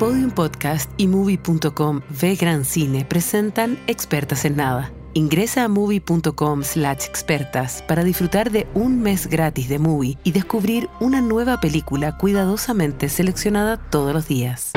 [0.00, 4.90] Podium Podcast y Movie.com Ve Gran Cine presentan Expertas en Nada.
[5.12, 10.88] Ingresa a movie.com slash expertas para disfrutar de un mes gratis de movie y descubrir
[11.00, 14.72] una nueva película cuidadosamente seleccionada todos los días.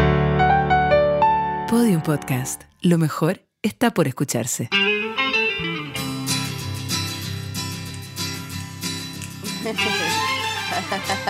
[1.70, 2.64] Podium Podcast.
[2.82, 4.68] Lo mejor está por escucharse.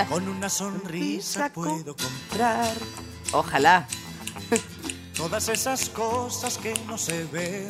[0.10, 2.73] Con una sonrisa puedo comprar
[3.34, 3.88] Ojalá.
[5.16, 7.67] todas esas cosas que no se ven.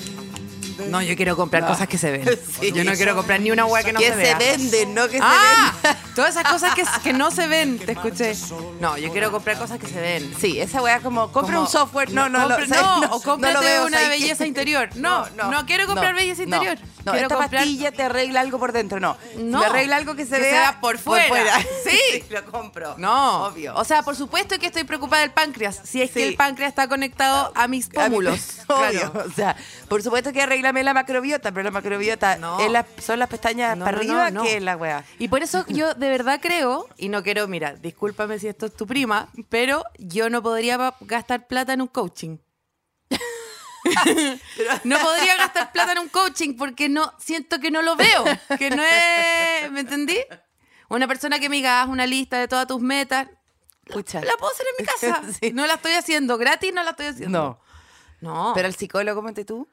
[0.89, 1.69] No, yo quiero comprar No.
[1.69, 2.23] cosas que se ven.
[2.59, 2.71] Sí.
[2.71, 4.37] Yo no quiero comprar ni una hueá que no que se vea.
[4.37, 5.73] venden, no que ¡Ah!
[5.81, 6.03] se venden.
[6.15, 8.33] Todas esas cosas que, que no se ven, te escuché.
[8.79, 10.33] No, yo quiero comprar cosas que se ven.
[10.39, 12.11] Sí, esa weá como, compra Como- un software.
[12.11, 12.81] No, no, lo- compre- ¿sabes?
[13.09, 14.89] no, o no cómprate veo, una belleza interior.
[14.95, 16.77] No, no, quiero comprar belleza no, interior.
[17.05, 19.17] No, quiero esta comprar pastilla te arregla algo por dentro, no.
[19.37, 21.57] No, Me arregla algo que se que se vea por fuera.
[21.83, 22.23] Sí.
[22.29, 22.95] lo compro.
[22.97, 23.75] No, Obvio.
[23.75, 25.81] O sea, por supuesto que estoy preocupada del páncreas.
[25.83, 28.59] Si es que el páncreas está conectado a mis A mí- pómulos.
[28.67, 29.11] Obvio.
[29.11, 29.25] Claro.
[29.27, 29.55] O sea,
[29.89, 32.59] por supuesto que arreglame la macrobiota, pero la macrobiota No.
[32.59, 35.03] es la- son las pestañas para arriba que es la weá.
[35.19, 38.73] Y por eso yo de verdad creo, y no quiero, mira, discúlpame si esto es
[38.75, 42.37] tu prima, pero yo no podría gastar plata en un coaching.
[44.83, 48.23] No podría gastar plata en un coaching porque no siento que no lo veo,
[48.57, 50.17] que no es, ¿me entendí?
[50.89, 53.27] Una persona que me diga, haz una lista de todas tus metas,
[53.85, 54.21] Pucha.
[54.21, 55.33] la puedo hacer en mi casa.
[55.39, 55.51] Sí.
[55.53, 57.39] No la estoy haciendo gratis, no la estoy haciendo.
[57.39, 57.59] No.
[58.21, 59.67] No, Pero el psicólogo, ¿cómo tú?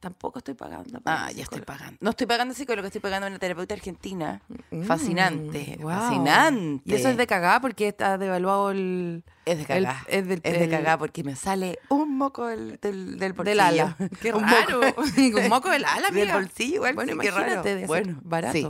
[0.00, 1.00] Tampoco estoy pagando.
[1.00, 1.96] para Ah, ya estoy pagando.
[2.00, 4.40] No estoy pagando psicólogo, estoy pagando una terapeuta argentina.
[4.86, 5.90] Fascinante, Mm, Wow.
[5.92, 6.82] fascinante.
[6.84, 9.24] Y eso es de cagada porque está devaluado el.
[9.44, 10.04] Es de cagá.
[10.08, 13.50] el- es del- es de cagá porque me sale un moco del, del, del bolsillo.
[13.50, 13.96] Del ala.
[14.20, 14.80] Qué Un raro.
[14.82, 15.02] moco.
[15.42, 16.34] Un moco del ala, Del amiga.
[16.34, 17.86] bolsillo igual, Bueno, sí, qué raro.
[17.86, 18.52] bueno, barato.
[18.52, 18.68] sí.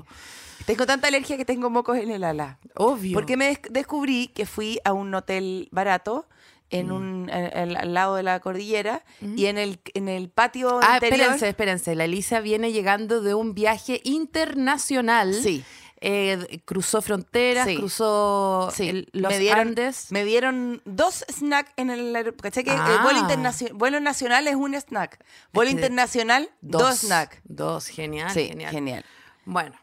[0.65, 2.59] Tengo tanta alergia que tengo mocos en el ala.
[2.75, 3.15] Obvio.
[3.15, 6.27] Porque me des- descubrí que fui a un hotel barato
[6.71, 6.77] Mm.
[6.77, 10.81] en un en- en- al lado de la cordillera y en el en el patio
[10.83, 11.95] Ah, interior espérense, espérense.
[11.95, 15.35] La Elisa viene llegando de un viaje internacional.
[15.35, 15.65] Sí.
[16.03, 17.77] Eh, cruzó fronteras, Sí.
[17.77, 20.13] cruzó Sí, el- los me dieron, Andes.
[20.13, 22.43] Me dieron dos snacks en el aeropuerto.
[22.43, 22.65] ¿Cachai?
[22.65, 22.97] Que Ah.
[22.97, 25.19] el vuelo, internacio- vuelo nacional es un snack.
[25.55, 27.39] Vuelo que- internacional, dos, snacks.
[27.45, 28.71] Dos, genial, Sí, genial.
[28.73, 29.05] genial.
[29.47, 29.75] Bueno,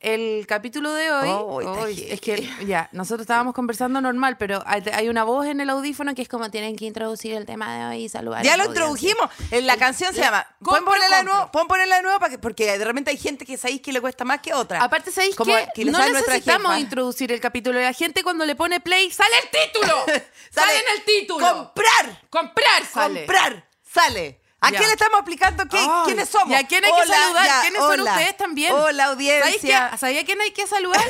[0.00, 4.82] el capítulo de hoy, Oh, hoy- es que ya, nosotros estábamos conversando normal, pero hay,
[4.92, 7.84] hay una voz en el audífono que es como tienen que introducir el tema de
[7.86, 8.44] hoy y saludar.
[8.44, 9.10] Ya lo la audiencia".
[9.10, 9.30] introdujimos.
[9.52, 10.46] En la canción se La- llama.
[10.62, 11.50] ¿Pueden ponerla de nuevo?
[11.52, 12.18] ¿Pueden ponerla de nuevo?
[12.18, 14.82] Para que, porque de repente hay gente que sabéis que le cuesta más que otra.
[14.82, 16.80] Aparte, ¿sabéis Como que le no sale necesitamos jefa.
[16.80, 17.80] introducir el capítulo.
[17.80, 19.94] La gente cuando le pone play, ¡sale el título!
[20.50, 21.46] ¡Sale en el título!
[21.46, 22.22] ¡Comprar!
[22.30, 23.20] ¡Comprar sale!
[23.26, 23.68] ¡Comprar!
[23.82, 24.37] ¡Sale!
[24.60, 24.78] ¿A Ya.
[24.78, 25.66] quién le estamos aplicando?
[25.68, 26.50] ¿Qué- Ay, ¿Quiénes somos?
[26.50, 27.46] ¿Y a quién hay que saludar?
[27.46, 28.12] ya, ¿Quiénes son hola.
[28.12, 28.72] ustedes también?
[28.72, 29.96] Hola, audiencia.
[29.98, 31.04] ¿Sabía a quién hay que saludar?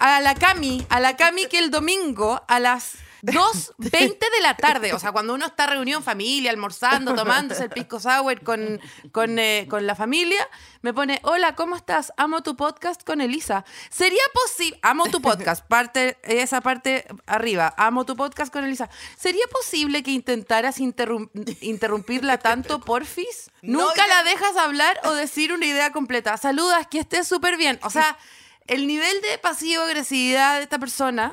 [0.00, 0.84] A la Cami.
[0.90, 2.92] A la Cami que el domingo a las
[3.22, 7.70] 2.20 de la tarde, o sea, cuando uno está reunido en familia, almorzando, tomándose el
[7.70, 8.80] pisco sour con,
[9.12, 10.48] con, eh, con la familia,
[10.82, 12.12] me pone, hola, ¿cómo estás?
[12.16, 13.64] Amo tu podcast con Elisa.
[13.90, 18.88] ¿Sería posible, amo tu podcast, parte, esa parte arriba, amo tu podcast con Elisa.
[19.18, 23.50] ¿Sería posible que intentaras interrum- interrumpirla tanto, porfis?
[23.62, 26.36] Nunca la dejas hablar o decir una idea completa.
[26.36, 27.78] Saludas, que estés súper bien.
[27.82, 28.16] O sea,
[28.66, 31.32] el nivel de pasivo-agresividad de esta persona,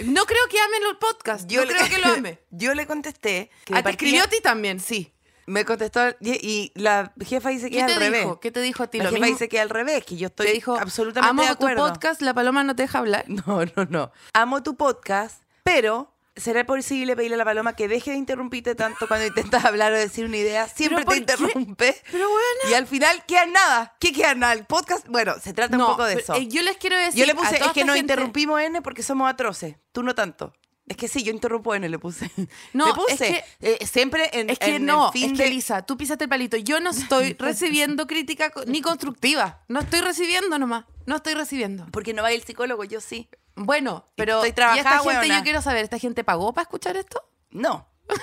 [0.00, 1.48] no creo que ame el podcast.
[1.48, 2.38] Yo le- creo que lo ame.
[2.50, 3.50] Yo le contesté.
[3.64, 4.80] Que Ah, de ¿Te escribió a ti también?
[4.80, 5.12] Sí.
[5.46, 8.20] Me contestó y, y la jefa dice que ¿Qué es al revés.
[8.22, 8.38] dijo?
[8.40, 8.98] ¿Qué te dijo a ti?
[8.98, 9.34] La ¿Lo jefa mismo?
[9.38, 11.88] dice que es al revés, que yo estoy Te dijo, absolutamente amo de tu acuerdo.
[11.88, 13.24] podcast, la paloma no te deja hablar.
[13.28, 14.12] No, no, no.
[14.34, 19.06] Amo tu podcast, pero ¿será posible pedirle a la paloma que deje de interrumpirte tanto
[19.08, 20.68] cuando intentas hablar o decir una idea?
[20.68, 21.32] Siempre ¿por te qué?
[21.32, 21.96] interrumpe.
[22.10, 22.70] Pero bueno.
[22.70, 23.96] Y al final queda nada.
[24.00, 24.52] ¿Qué queda nada?
[24.54, 26.34] El podcast, bueno, se trata un poco de pero, eso.
[26.34, 27.20] eh, yo les quiero decir.
[27.20, 29.76] Yo le a puse, toda es que nos gente- interrumpimos N porque somos atroces.
[29.92, 30.52] Tú no tanto.
[30.88, 32.28] Es que sí, yo interrumpo N, le puse.
[32.72, 33.12] No, le puse.
[33.12, 33.44] es que-
[33.82, 36.24] eh, siempre en, Es que en no, el fin es que de- Lisa, tú pisaste
[36.24, 36.56] el palito.
[36.56, 39.62] Yo no estoy recibiendo crítica ni constructiva.
[39.68, 40.84] No estoy recibiendo nomás.
[41.06, 41.86] No estoy recibiendo.
[41.92, 43.28] Porque no va el psicólogo, yo sí.
[43.54, 46.96] Bueno, pero Estoy ¿y trabajada, esta gente yo quiero saber, ¿esta gente pagó para escuchar
[46.96, 47.22] esto?
[47.50, 47.86] No.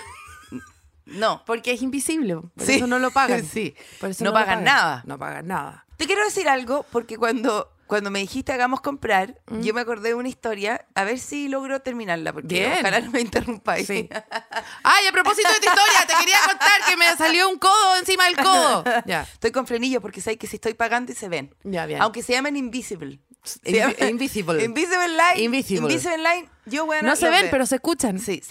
[1.05, 1.43] No.
[1.45, 2.35] Porque es invisible.
[2.35, 2.73] Por Sí.
[2.73, 3.43] eso no lo pagan.
[3.51, 3.75] Sí.
[3.99, 5.01] Por eso No pagan nada.
[5.07, 5.85] No pagan nada.
[5.97, 10.15] Te quiero decir algo, porque cuando, cuando me dijiste hagamos comprar, yo me acordé de
[10.15, 12.73] una historia, a ver si logro terminarla, porque Bien.
[12.79, 13.87] ojalá no me interrumpáis.
[13.87, 14.07] Sí.
[14.83, 18.25] Ay, a propósito de tu historia, te quería contar que me salió un codo encima
[18.25, 18.83] del codo.
[19.07, 19.23] Ya.
[19.23, 21.53] Estoy con frenillo porque sé que si estoy pagando y se ven.
[21.63, 22.01] Ya, bien.
[22.01, 23.19] Aunque se llamen Invisible.
[23.63, 24.63] Invi- invisible.
[24.63, 25.43] Invisible Line.
[25.43, 25.91] Invisible.
[25.91, 26.49] Invisible Line.
[26.65, 27.51] Yo, bueno, No se ven, veo.
[27.51, 28.19] pero se escuchan.
[28.19, 28.41] Sí,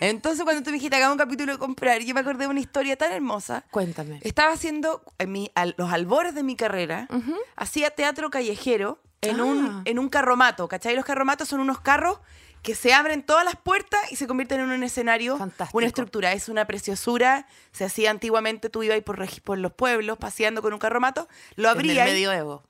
[0.00, 2.60] Entonces, cuando tú me dijiste hagamos un capítulo de comprar, yo me acordé de una
[2.60, 3.64] historia tan hermosa.
[3.70, 4.20] Cuéntame.
[4.22, 7.08] Estaba haciendo en mi- a los albores de mi carrera,
[7.56, 9.82] hacía teatro callejero en, un, Ah.
[9.84, 10.68] en un carromato.
[10.68, 10.94] ¿Cachai?
[10.94, 12.20] Los carromatos son unos carros
[12.62, 15.78] que se abren todas las puertas y se convierten en un escenario, Fantástico.
[15.78, 16.32] una estructura.
[16.32, 17.46] Es una preciosura.
[17.72, 21.72] Se hacía antiguamente, tú ibas por, por los pueblos paseando con un carromato, lo En
[21.72, 22.06] el abrías.
[22.08, 22.64] medioevo.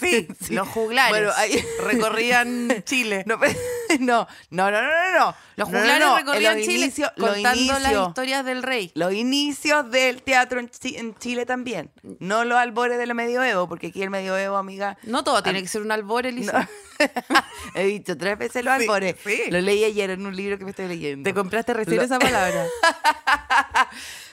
[0.00, 0.54] Sí, sí.
[0.54, 3.24] Los juglares Bueno, ahí- recorrían Chile.
[3.26, 3.38] No,
[4.00, 5.34] no, no, no, no, no, no.
[5.56, 6.16] Los No, no, juglares no.
[6.16, 8.90] recorrían los Chile inicios- contando las historias del rey.
[8.94, 11.90] Los inicios del teatro en, Chi- en Chile también.
[12.18, 14.96] No los albores del medioevo, porque aquí el medioevo, amiga.
[15.02, 16.68] No todo tiene que ser un albor, Elisa.
[16.98, 17.36] no.
[17.74, 19.16] He dicho tres veces los Sí, albores.
[19.24, 19.42] sí.
[19.50, 21.28] Lo leí ayer en un libro que me estoy leyendo.
[21.28, 22.64] Te compraste recién Lo- esa palabra.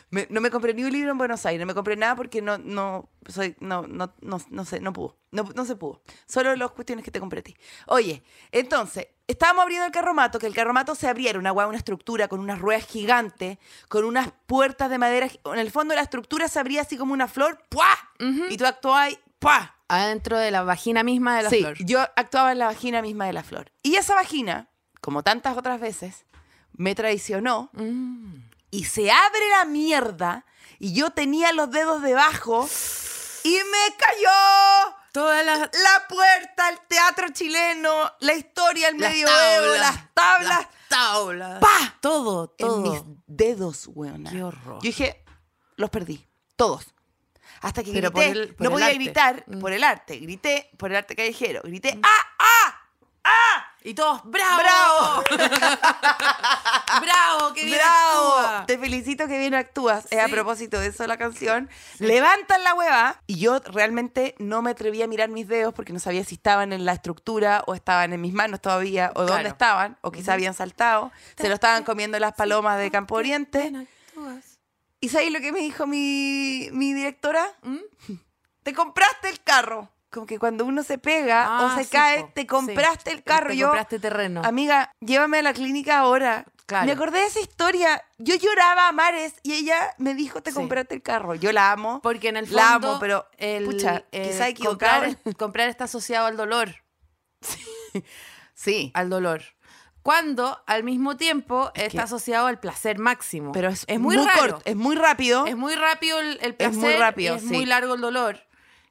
[0.09, 2.41] Me- no me compré ni un libro en Buenos Aires, no me compré nada porque
[2.41, 5.17] no, no, soy, no, no, no, no sé, no pudo.
[5.31, 6.01] No, no se pudo.
[6.25, 7.57] Solo las cuestiones que te compré a ti.
[7.87, 8.23] Oye,
[8.53, 12.59] entonces, estábamos abriendo el carromato, que el carromato se abriera, una una estructura con unas
[12.59, 13.57] ruedas gigantes,
[13.89, 15.27] con unas puertas de madera.
[15.45, 17.97] En el fondo la estructura se abría así como una flor, ¡puah!
[18.49, 19.73] Y tú actuabas y ¡puah!
[19.89, 21.77] Adentro de la vagina misma de la sí, flor.
[21.79, 23.71] yo actuaba en la vagina misma de la flor.
[23.83, 24.69] Y esa vagina,
[25.01, 26.25] como tantas otras veces,
[26.73, 28.46] me traicionó Mm.
[28.71, 30.45] Y se abre la mierda
[30.79, 32.69] y yo tenía los dedos debajo
[33.43, 39.33] y me cayó Todas las la puerta al teatro chileno, la historia, el Las medioevo,
[39.33, 40.49] tablas, las tablas.
[40.59, 41.59] las tablas.
[41.59, 41.95] ¡Pa!
[42.01, 42.81] Todo, En todo.
[42.91, 44.29] mis dedos, weona.
[44.29, 44.75] Qué horror.
[44.75, 45.23] Yo dije,
[45.75, 46.85] los perdí, todos.
[47.61, 48.97] Hasta que Pero por grité, el- por no el podía arte.
[48.99, 49.59] gritar Mm.
[49.59, 52.81] por el arte, grité por el arte callejero, grité, ¡ah, ah!
[53.23, 53.73] ¡ah!
[53.87, 54.57] Y todos, ¡bravo!
[54.59, 55.23] ¡Bravo!
[57.01, 57.53] ¡Bravo!
[57.53, 58.37] ¡Qué bien ¡Bravo!
[58.37, 58.65] actúa!
[58.65, 60.07] Te felicito que bien actúas.
[60.09, 60.31] Es a Sí.
[60.31, 61.69] propósito de eso la canción.
[61.99, 63.21] Levantan la hueva.
[63.27, 66.73] Y yo realmente no me atreví a mirar mis dedos porque no sabía si estaban
[66.73, 70.53] en la estructura o estaban en mis manos todavía o dónde estaban o quizá habían
[70.53, 71.11] saltado.
[71.37, 73.71] Se lo estaban comiendo las palomas de Campo Oriente.
[74.99, 77.53] ¿Y sabéis lo que me dijo mi, mi directora?
[77.61, 77.77] ¿Mm?
[78.63, 79.89] Te compraste el carro.
[80.09, 82.31] Como que cuando uno se pega Ah, o se sí, cae, po.
[82.33, 83.17] te compraste Sí.
[83.17, 83.49] el carro.
[83.49, 84.41] Te yo, compraste terreno.
[84.45, 86.45] Amiga, llévame a la clínica ahora.
[86.65, 86.85] Claro.
[86.85, 88.03] Me acordé de esa historia.
[88.17, 90.55] Yo lloraba a mares y ella me dijo, te Sí.
[90.55, 91.33] compraste el carro.
[91.35, 92.01] Yo la amo.
[92.01, 96.25] Porque en el fondo, La amo, pero, el, pucha, eh, quizá comprar, comprar está asociado
[96.27, 96.75] al dolor.
[98.53, 98.91] Sí.
[98.95, 99.43] Al dolor.
[100.01, 103.51] Cuando al mismo tiempo Es está que- asociado al placer máximo.
[103.51, 104.29] Pero es, muy, raro.
[104.39, 105.45] corto, es muy rápido.
[105.45, 106.77] Es muy rápido el, el Es placer.
[106.79, 107.49] muy rápido, y es sí.
[107.49, 108.46] muy largo el dolor.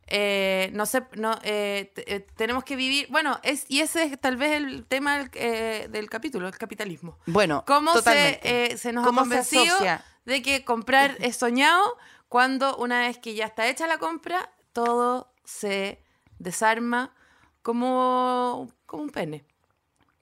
[0.08, 3.08] Eh, no sé, no, eh, eh, tenemos que vivir.
[3.10, 7.18] Bueno, es, y ese es tal vez el tema del, eh, del capítulo, el capitalismo.
[7.26, 9.76] Bueno, ¿Cómo se, se nos ¿Cómo ha convencido
[10.24, 11.96] de que comprar es soñado
[12.28, 16.02] cuando una vez que ya está hecha la compra, todo se
[16.38, 17.12] desarma
[17.62, 19.44] como, como un pene?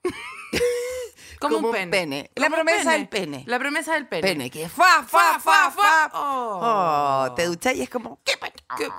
[1.40, 2.30] como, un pene.
[2.34, 3.44] La Como promesa del pene.
[3.46, 4.22] La promesa del pene.
[4.22, 6.10] Pene, que fa, fa, fa, fa.
[6.14, 6.60] Oh.
[6.62, 8.32] Oh, te duchas y es como, ¿qué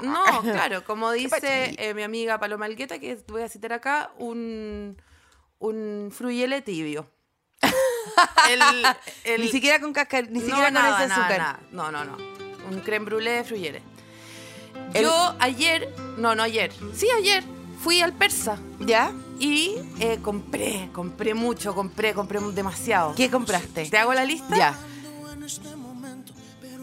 [0.01, 5.01] no, claro, como dice eh, mi amiga Paloma Algueta, que voy a citar acá, un,
[5.59, 7.09] un fruyele tibio.
[8.49, 8.61] El,
[9.25, 11.37] el- Ni siquiera con cascar, ni no, siquiera con nada, ese nada, azúcar.
[11.39, 11.59] nada.
[11.71, 12.17] No, no, no.
[12.69, 13.81] Un creme brûlée de fruyele.
[14.93, 17.43] El- Yo ayer, no, no ayer, sí ayer,
[17.79, 19.11] fui al persa ¿Ya?
[19.39, 23.13] y eh, compré, compré mucho, compré, compré demasiado.
[23.15, 23.89] ¿Qué compraste?
[23.89, 24.55] ¿Te hago la lista?
[24.55, 24.77] Ya.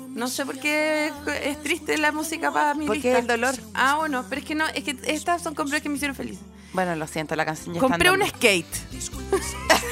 [0.09, 1.11] No sé por qué
[1.43, 3.19] es triste la música para mi Porque lista.
[3.19, 3.55] el dolor.
[3.73, 6.39] Ah, bueno, pero es que no, es que estas son compras que me hicieron feliz.
[6.73, 8.67] Bueno, lo siento, la canción ya está Compré un skate.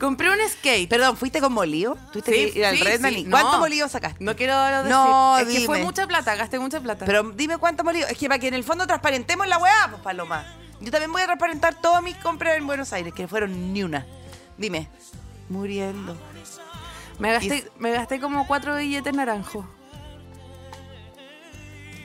[0.00, 0.88] Compré un skate.
[0.88, 1.96] Perdón, ¿fuiste con molío?
[2.12, 3.18] ¿Tuviste Sí, que ir al sí, Redman sí.
[3.20, 3.58] y ¿Cuánto No.
[3.58, 4.24] molío sacaste?
[4.24, 4.90] no quiero decir.
[4.90, 7.04] No, es que fue mucha plata, gasté mucha plata.
[7.04, 8.06] Pero dime cuánto molío.
[8.06, 10.44] Es que para que en el fondo transparentemos la weá, pues Paloma.
[10.80, 14.06] Yo también voy a transparentar todas mis compras en Buenos Aires, que fueron ni una.
[14.56, 14.88] Dime.
[15.50, 16.16] Muriendo.
[17.18, 19.66] me, gasté, y- me gasté como cuatro billetes naranjos.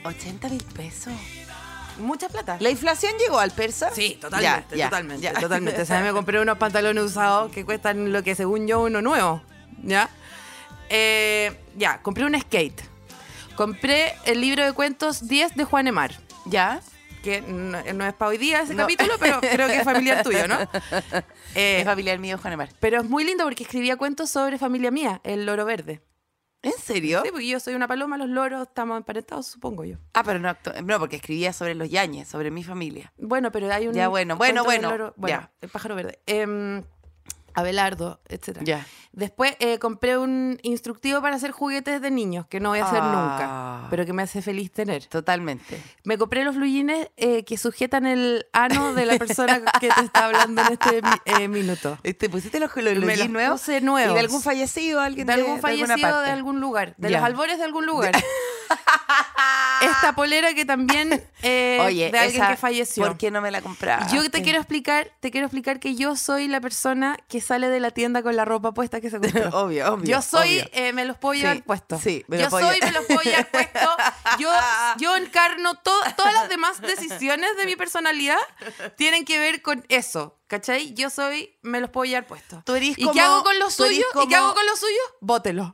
[0.04, 1.12] 80 mil pesos.
[1.98, 2.56] Mucha plata.
[2.60, 3.90] ¿La inflación llegó al persa?
[3.94, 5.32] Sí, totalmente, Ya, ya, totalmente, ya.
[5.32, 5.82] totalmente.
[5.82, 9.42] O sea, me compré unos pantalones usados que cuestan lo que según yo uno nuevo,
[9.82, 10.08] ¿ya?
[10.88, 12.80] Eh, ya, compré un skate.
[13.56, 16.12] Compré el libro de cuentos 10 de Juan Emar,
[16.44, 16.80] ¿Ya?
[17.22, 18.82] que no, no es para hoy día ese No.
[18.84, 20.58] capítulo, pero creo que es familiar tuyo, ¿no?
[21.56, 22.68] Eh, es familiar mío, Juan Emar.
[22.80, 26.02] pero es muy lindo porque escribía cuentos sobre familia mía, el loro verde.
[26.66, 27.20] ¿En serio?
[27.24, 29.98] Sí, porque yo soy una paloma, los loros estamos emparentados, supongo yo.
[30.14, 33.12] Ah, pero no, no, porque escribía sobre los yañes, sobre mi familia.
[33.18, 33.94] Bueno, pero hay un.
[33.94, 35.52] Ya, bueno, bueno, bueno, loro- bueno, ya.
[35.60, 36.18] el pájaro verde.
[36.26, 36.82] Em,
[37.56, 38.64] Abelardo, etcétera.
[38.64, 38.86] Ya.
[39.12, 43.00] Después eh, compré un instructivo para hacer juguetes de niños, que no voy a hacer
[43.02, 43.12] Ah.
[43.80, 45.06] nunca, pero que me hace feliz tener.
[45.06, 45.80] Totalmente.
[46.04, 50.26] Me compré los fluyines eh, que sujetan el ano de la persona que te está
[50.26, 51.98] hablando en este eh, minuto.
[52.02, 53.60] ¿Te pusiste los, los, nuevos?
[53.60, 54.12] puse nuevos.
[54.12, 55.00] ¿Y de algún fallecido?
[55.00, 58.12] ¿Alguien De algún alguna fallecido de algún lugar, de los albores de algún lugar.
[59.96, 61.12] esta polera que también
[61.42, 63.04] eh, Oye, de alguien esa, que falleció.
[63.04, 64.06] ¿Por qué no me la compraba?
[64.12, 67.80] Yo te quiero explicar, te quiero explicar que yo soy la persona que sale de
[67.80, 69.48] la tienda con la ropa puesta que se compró.
[69.52, 70.06] Obvio, obvio.
[70.16, 70.70] Yo soy, obvio.
[70.72, 72.00] eh, me los puedo Sí, llevar puestos.
[72.00, 73.90] sí, me yo soy, me los puedo llevar puestos.
[74.38, 74.50] Yo,
[74.98, 78.36] yo encarno to- todas las demás decisiones de mi personalidad
[78.96, 80.36] tienen que ver con eso.
[80.48, 80.94] ¿Cachai?
[80.94, 82.62] Yo soy, me los puedo llevar puestos.
[82.80, 84.04] ¿Y como- qué hago con los suyos?
[84.22, 85.02] ¿Y qué hago con los suyos?
[85.20, 85.72] Bótelo.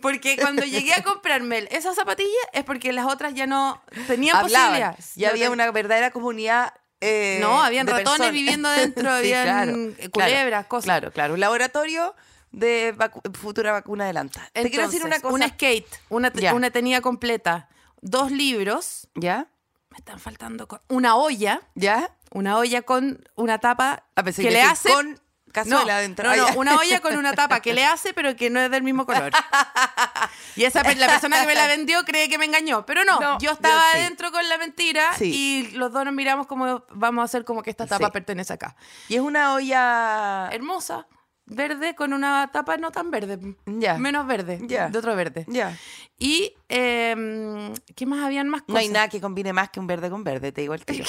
[0.00, 4.66] Porque cuando llegué a comprarme esas zapatillas es porque las otras ya no tenían Hablaban.
[4.68, 5.12] posibilidades.
[5.16, 6.74] Ya No había ten- una verdadera comunidad.
[7.00, 8.32] eh, No, habían ratones personas.
[8.32, 8.68] viviendo
[9.04, 10.84] adentro, Sí, habían claro, culebras, cosas.
[10.84, 11.34] Claro, claro.
[11.34, 12.14] Un laboratorio
[12.52, 14.48] de vacu- futura vacuna adelanta.
[14.52, 15.44] Te quiero decir una Entonces, cosa.
[15.44, 16.52] Un skate, una, Ya.
[16.54, 17.68] una tenía completa,
[18.00, 19.46] dos libros, ¿Ya?
[19.90, 22.16] me están faltando una olla, ¿Ya?
[22.32, 25.20] una olla con una tapa A pesar que le hace con
[25.52, 26.36] cazuela no, adentro.
[26.36, 29.06] No, una olla con una tapa que le hace, pero que no es del mismo
[29.06, 29.32] color.
[30.56, 33.38] Y esa la persona que me la vendió cree que me engañó, pero no, No,
[33.38, 33.98] yo estaba yo sí.
[34.00, 35.32] adentro con la mentira Sí.
[35.34, 38.12] y los dos nos miramos como vamos a hacer como que esta tapa Sí.
[38.12, 38.76] pertenece acá.
[39.08, 40.48] Y es una olla.
[40.52, 41.06] Hermosa,
[41.46, 44.88] verde con una tapa no tan verde, menos verde, Ya.
[44.88, 45.44] de otro verde.
[45.48, 45.76] Ya.
[46.18, 48.74] Y, em, ¿qué más habían más cosas?
[48.74, 51.04] No hay nada que combine más que un verde con verde, te digo el tiro.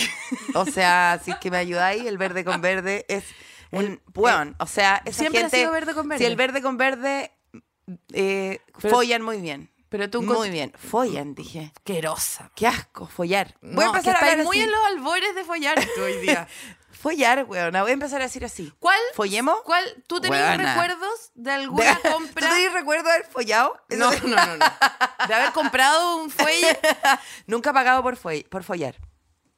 [0.56, 3.24] O sea, si es que me ayudáis, el verde con verde es
[3.72, 6.24] un bueno, o sea, esa siempre ha gente, sido verde con verde.
[6.24, 7.32] Si el verde con verde
[8.14, 9.70] eh, Pero- follan muy bien.
[9.90, 11.74] Pero tú muy bien, follan, dije.
[11.76, 12.50] Asquerosa.
[12.56, 13.56] Qué asco, follar.
[13.62, 14.64] Voy a No, que empezar a muy así.
[14.64, 16.48] en los albores de follar tú hoy día.
[17.02, 17.82] Follar, weona.
[17.82, 18.72] Voy a empezar a decir así.
[18.80, 19.00] ¿Cuál?
[19.16, 19.60] ¿Follemos?
[19.64, 19.84] ¿Cuál?
[20.06, 20.72] ¿Tú tenías Weona.
[20.76, 22.48] recuerdos de alguna ¿Tú compra?
[22.50, 23.76] tenés recuerdo de haber follado?
[23.90, 24.66] No, no, no, no.
[25.28, 26.80] De haber comprado un fuelle.
[27.48, 28.96] Nunca pagado por, fue- por follar.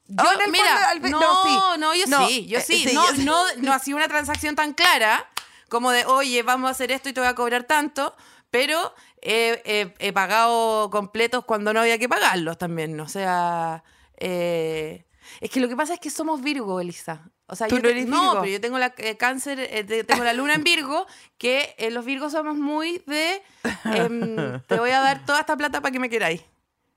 [0.06, 2.58] Yo, Oh, en el mira, fondo, al fin- no, no, no, yo No, sí, yo
[2.58, 2.84] eh, sí.
[2.86, 3.24] sí, no, yo sí.
[3.24, 5.26] no, no ha sido una transacción tan clara
[5.68, 8.14] como de, oye, vamos a hacer esto y te voy a cobrar tanto,
[8.50, 13.00] pero he, he- he pagado completos cuando no había que pagarlos también.
[13.00, 13.82] O sea,
[14.18, 15.06] eh,
[15.40, 17.30] es que lo que pasa es que somos Virgo, Elisa.
[17.46, 20.22] O sea, ¿Tú yo no no, pero yo tengo la eh, cáncer, eh, te- tengo
[20.24, 21.06] la luna en Virgo,
[21.38, 23.42] que eh, los Virgos somos muy de,
[23.84, 26.42] em, te voy a dar toda esta plata para que me queráis.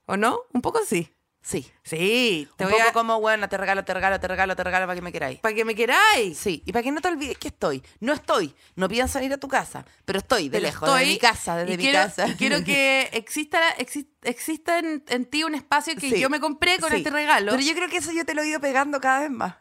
[0.06, 0.40] ¿O no?
[0.52, 1.12] Un poco sí.
[1.40, 1.70] Sí.
[1.82, 2.92] Sí, te un voy poco a...
[2.92, 5.38] como, bueno, te regalo, te regalo, te regalo, te regalo para que me queráis.
[5.40, 6.36] Para que me queráis.
[6.36, 7.82] Sí, y para que no te olvides que estoy.
[8.00, 8.54] No estoy.
[8.74, 11.56] No pidan salir a tu casa, pero estoy de Pero lejos, estoy de mi casa,
[11.56, 12.28] desde y mi quiero, casa.
[12.28, 16.40] y quiero que exista, exi- exista en, en ti un espacio que Sí, yo me
[16.40, 16.96] compré con sí.
[16.96, 17.52] este regalo.
[17.52, 19.54] Pero yo creo que eso yo te lo he ido pegando cada vez más.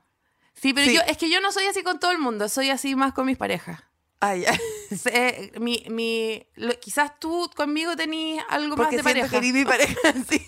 [0.55, 0.96] sí, pero sí.
[0.96, 3.25] yo es que yo no soy así con todo el mundo, soy así más con
[3.27, 3.79] mis parejas.
[4.19, 4.57] Ay, ay.
[4.97, 9.29] Se- mi, mi, lo- quizás tú conmigo tenís algo Porque más de pareja.
[9.41, 9.93] que mi pareja,
[10.29, 10.47] sí.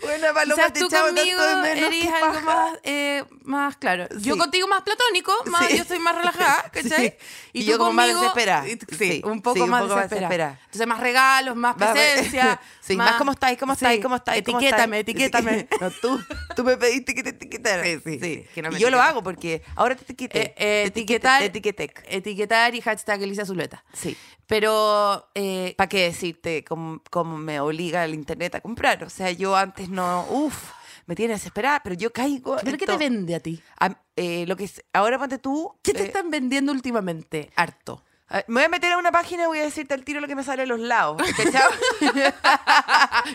[0.00, 4.06] Bueno, Paloma, Quizás te tú conmigo eres algo más, eh, más claro.
[4.20, 4.38] Yo Sí.
[4.38, 5.76] contigo más platónico, más, Sí.
[5.76, 7.08] yo estoy más relajada, ¿cachai?
[7.08, 7.14] Sí.
[7.54, 8.64] Y tú yo como más conmigo- desesperada.
[8.96, 10.28] Sí, un poco, un más, poco más desesperada.
[10.28, 10.60] desesperada.
[10.66, 12.60] Entonces más regalos, más presencia.
[12.88, 14.02] Sí, más cómo estáis, cómo estáis, Sí.
[14.02, 14.38] cómo estáis.
[14.40, 15.68] Etiquétame, etiquétame.
[15.78, 16.18] No, tú,
[16.56, 17.82] tú me pediste que te etiquetara.
[17.84, 20.40] Sí, sí, que no me y yo lo hago porque ahora te etiqueté.
[20.40, 21.92] Eh, eh, etiquetar, te etiqueté.
[22.06, 23.84] etiquetar y hashtag Elisa Zuleta.
[23.92, 24.16] Sí.
[24.46, 29.04] Pero eh, ¿Para qué decirte cómo, cómo me obliga el internet a comprar?
[29.04, 30.70] O sea, yo antes no, uff,
[31.06, 32.56] me tiene desesperada, pero yo caigo.
[32.64, 33.62] ¿pero qué te vende a ti?
[33.80, 35.74] A- eh, lo que es, ahora ponte tú.
[35.82, 37.50] ¿Qué te eh, están vendiendo últimamente?
[37.56, 38.02] Harto.
[38.28, 40.26] a- me voy a meter a una página y voy a decirte al tiro lo
[40.26, 41.20] que me sale a los lados.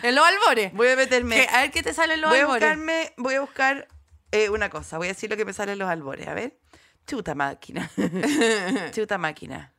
[0.02, 0.72] en los albores.
[0.74, 1.36] voy a meterme.
[1.36, 1.48] ¿Qué?
[1.54, 2.62] A ver qué te sale en los voy a albores.
[2.62, 3.88] buscarme, voy a buscar
[4.32, 4.98] eh, una cosa.
[4.98, 6.26] Voy a decir lo que me sale en los albores.
[6.28, 6.58] A ver.
[7.06, 7.90] Chuta máquina.
[8.92, 9.72] Chuta máquina.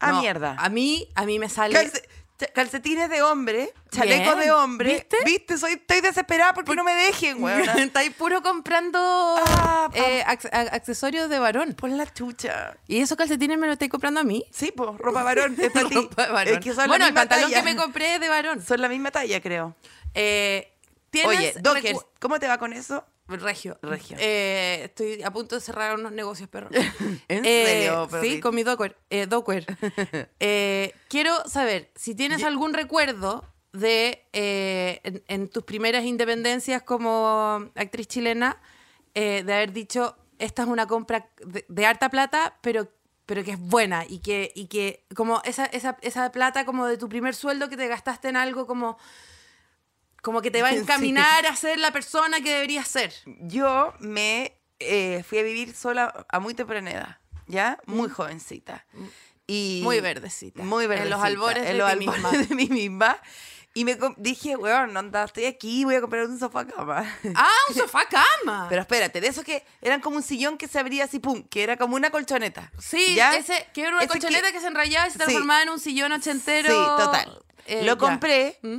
[0.00, 0.56] Ah, No, mierda.
[0.58, 1.74] A mí, a mí me sale.
[1.74, 2.02] Calce-
[2.38, 4.40] cha- calcetines de hombre, chalecos Bien.
[4.46, 5.06] de hombre.
[5.24, 5.56] ¿Viste?
[5.56, 7.60] Soy, estoy desesperada porque no me dejen, weón.
[7.78, 11.74] Estáis puro comprando Ah, pa- eh, ac- a- accesorios de varón.
[11.74, 12.76] Pon la chucha.
[12.86, 14.44] ¿Y esos calcetines me los estáis comprando a mí?
[14.52, 15.94] Sí, pues, ropa varón, es para ti.
[15.94, 16.54] Ropa de varón.
[16.54, 17.62] Es que son bueno, la el misma pantalón talla.
[17.64, 18.62] que me compré es de varón.
[18.62, 19.74] Son la misma talla, creo.
[20.12, 20.72] Eh,
[21.10, 23.04] ¿tienes Oye, Dockers, ¿cómo te va con eso?
[23.26, 23.78] Regio.
[23.82, 24.16] Regio.
[24.20, 26.68] Eh, estoy a punto de cerrar unos negocios, perro.
[27.28, 28.96] ¿En Eh, serio, Sí, con mi Docker.
[29.10, 29.64] Eh, Docker.
[30.40, 38.06] Eh, quiero saber si tienes algún recuerdo de en, en tus primeras independencias como actriz
[38.06, 38.60] chilena
[39.14, 42.88] de haber dicho esta es una compra de, de harta plata, pero
[43.26, 46.98] pero que es buena y que, y que como esa, esa, esa plata como de
[46.98, 48.98] tu primer sueldo que te gastaste en algo como,
[50.24, 50.78] como que te va a Sí.
[50.78, 53.12] encaminar a ser la persona que deberías ser.
[53.42, 57.78] Yo me eh, fui a vivir sola a muy temprana edad, ¿ya?
[57.86, 58.84] Muy jovencita.
[59.46, 59.84] Y Mm.
[59.84, 60.62] Muy verdecita.
[60.64, 61.26] Muy En los verdecita.
[61.26, 62.30] albores en de albores misma.
[62.32, 63.18] de mí misma.
[63.76, 67.04] Y me dije, weón, anda, estoy aquí, voy a comprar un sofá cama.
[67.34, 68.04] ¡Ah, un sofá
[68.44, 68.66] cama!
[68.68, 71.62] Pero espérate, de esos que eran como un sillón que se abría así, pum, que
[71.64, 72.70] era como una colchoneta.
[72.78, 73.36] sí, ¿ya?
[73.36, 75.18] ese que era una Ese colchoneta que, se enrayaba y se sí.
[75.18, 76.68] transformaba en un sillón ochentero.
[76.68, 77.42] Sí, total.
[77.66, 77.98] eh, Lo ya.
[77.98, 78.76] compré ¿Mm?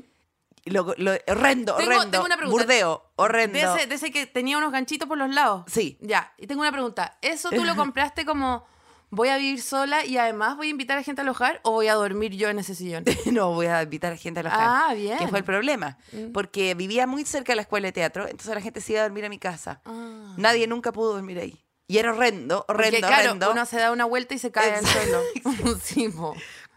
[0.66, 2.12] Lo, lo- horrendo, Tengo- horrendo.
[2.12, 2.64] tengo una pregunta.
[2.64, 3.58] Burdeo, horrendo.
[3.58, 5.64] De ese, de ese que tenía unos ganchitos por los lados.
[5.68, 5.98] Sí.
[6.02, 7.18] Ya, y tengo una pregunta.
[7.22, 8.66] ¿Eso tú lo compraste como
[9.12, 11.88] voy a vivir sola y además voy a invitar a gente a alojar o voy
[11.88, 13.04] a dormir yo en ese sillón?
[13.32, 14.62] no voy a invitar a gente a alojar.
[14.90, 15.16] Ah, bien.
[15.16, 15.20] Mm.
[15.20, 15.98] Que fue el problema.
[16.34, 19.04] Porque vivía muy cerca de la escuela de teatro, entonces la gente se iba a
[19.04, 19.82] dormir a mi casa.
[19.86, 20.34] Ah.
[20.38, 21.62] Nadie nunca pudo dormir ahí.
[21.88, 23.52] Y era horrendo, horrendo, Porque claro, horrendo.
[23.52, 25.22] uno se da una vuelta y se cae al suelo.
[25.84, 26.34] sí, po.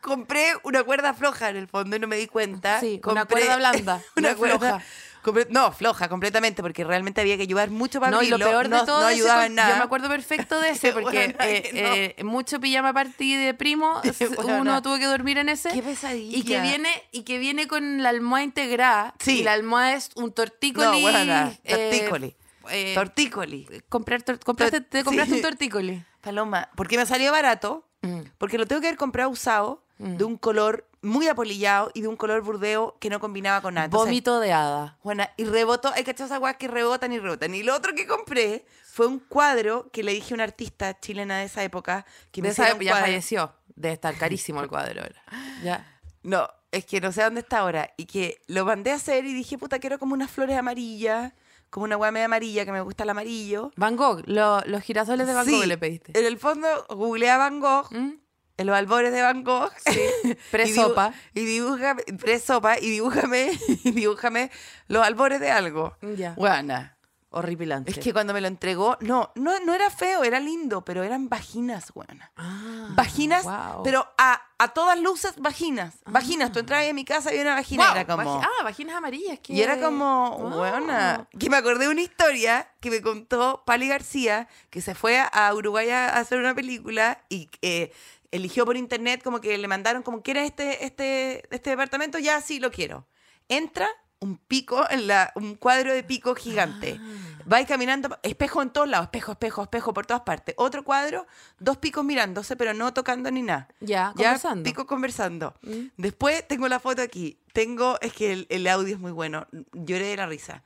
[0.08, 2.80] Compré una cuerda floja en el fondo y no me di cuenta.
[2.80, 4.82] Sí, una Compré cuerda blanda, una cuerda floja.
[5.22, 8.50] compré- no, floja completamente, porque realmente había que ayudar mucho para No, y lo abrirlo.
[8.52, 9.70] peor de no, todo no ayudaba en nada.
[9.70, 14.00] Yo me acuerdo perfecto de ese, porque Bueno, eh, eh, mucho pijama party de primo,
[14.36, 14.60] Bueno.
[14.62, 15.70] uno tuvo que dormir en ese.
[15.70, 16.36] Qué pesadilla.
[16.38, 19.14] Y que viene, y que viene con la almohada integrada.
[19.18, 19.40] Sí.
[19.40, 20.86] Y la almohada es un tortícoli.
[20.86, 22.36] No, buena, eh, tortícoli.
[22.70, 23.68] eh, Tortícoli.
[23.88, 25.04] comprar tor- compraste, te Sí.
[25.04, 26.04] compraste un tortícoli.
[26.20, 28.20] Paloma, porque me salió barato, Mm.
[28.38, 32.16] porque lo tengo que haber comprado usado, de un color muy apolillado y de un
[32.16, 33.86] color burdeo que no combinaba con nada.
[33.86, 34.96] Entonces, Vómito de hada.
[35.02, 37.54] Bueno, y rebotó, hay que echar esas guas que rebotan y rebotan.
[37.54, 41.38] Y lo otro que compré fue un cuadro que le dije a una artista chilena
[41.38, 43.52] de esa época que me De esa hiciera un época ya falleció.
[43.74, 45.22] Debe estar carísimo el cuadro ahora.
[45.64, 46.00] Ya.
[46.22, 47.92] No, es que no sé dónde está ahora.
[47.96, 51.32] Y que lo mandé a hacer y dije, puta, quiero como unas flores amarillas,
[51.70, 53.70] como una hueá media amarilla, que me gusta el amarillo.
[53.76, 56.18] Van Gogh, lo- los girasoles de Van Gogh Sí, le pediste.
[56.18, 58.12] En el fondo, googleé a Van Gogh, ¿Mm?
[58.56, 59.70] en los albores de Van Gogh.
[60.50, 61.12] Pre-sopa.
[61.34, 63.50] Y, dibu- y dibújame, pre-sopa, y dibújame,
[63.84, 64.50] y dibújame
[64.88, 65.96] los albores de algo.
[66.16, 66.34] Ya.
[66.34, 66.97] Buena.
[67.30, 67.90] Horripilante.
[67.90, 71.28] Es que cuando me lo entregó, no, no, no era feo, era lindo, pero eran
[71.28, 72.32] vaginas, buena.
[72.36, 73.82] Ah, Vaginas, wow.
[73.84, 75.96] pero a, a todas luces, vaginas.
[76.06, 78.40] Vaginas, tú entrabas en mi casa y había una vagina, Wow, era como...
[78.42, 79.38] ah, vaginas amarillas.
[79.40, 80.50] que- Y era como, Oh.
[80.58, 81.28] buena.
[81.38, 85.52] Que me acordé de una historia que me contó Pali García, que se fue a
[85.54, 87.92] Uruguay a hacer una película y eh,
[88.30, 92.18] eligió por internet, como que le mandaron, como, ¿quieres este, este, este departamento?
[92.18, 93.06] Ya, sí, lo quiero.
[93.48, 93.86] Entra
[94.20, 96.98] un pico, en la, un cuadro de pico gigante.
[97.00, 97.42] Ah.
[97.50, 100.54] Va caminando, espejo en todos lados, espejo, espejo, espejo por todas partes.
[100.58, 101.26] Otro cuadro,
[101.58, 103.68] dos picos mirándose, pero no tocando ni nada.
[103.80, 104.64] Ya, Ya, conversando.
[104.64, 105.54] pico conversando.
[105.62, 105.86] Mm.
[105.96, 107.38] Después tengo la foto aquí.
[107.52, 109.46] Tengo, es que el, el audio es muy bueno.
[109.72, 110.62] Lloré de la risa.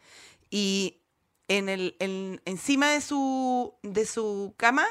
[0.51, 0.99] Y
[1.49, 4.87] en el, en- encima de su, de su cama,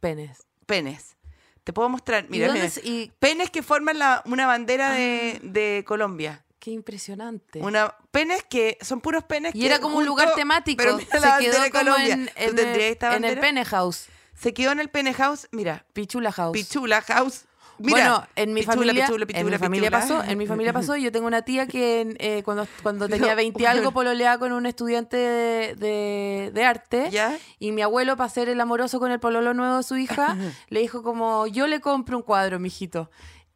[0.00, 0.46] Penes.
[0.66, 1.16] penes.
[1.64, 2.26] Te puedo mostrar.
[2.28, 3.12] Mira, ¿Y mira.
[3.20, 5.40] penes que forman la- una bandera de, Ah.
[5.44, 6.44] de Colombia.
[6.62, 7.58] Qué impresionante.
[7.58, 10.80] Una, penes que son puros penes y que era como un lugar temático.
[10.80, 13.38] Pero mira Se la bandera quedó de como en, ¿Tú en el, en el?
[13.40, 14.06] Pene House.
[14.40, 15.48] Se quedó en el pene house.
[15.50, 16.52] Mira, Pichula House.
[16.52, 17.46] Pichula House.
[17.78, 20.00] Mira, bueno, en mi pichula, familia, pichula, en mi pichula, familia pichula.
[20.18, 23.36] pasó, en mi familia pasó, yo tengo una tía que eh, cuando, cuando tenía No,
[23.36, 23.70] 20 bueno.
[23.78, 27.36] algo pololeaba con un estudiante de, de- de arte ¿Ya?
[27.58, 30.36] y mi abuelo para ser el amoroso con el pololo nuevo de su hija
[30.68, 33.10] le dijo como yo le compro un cuadro, mijito.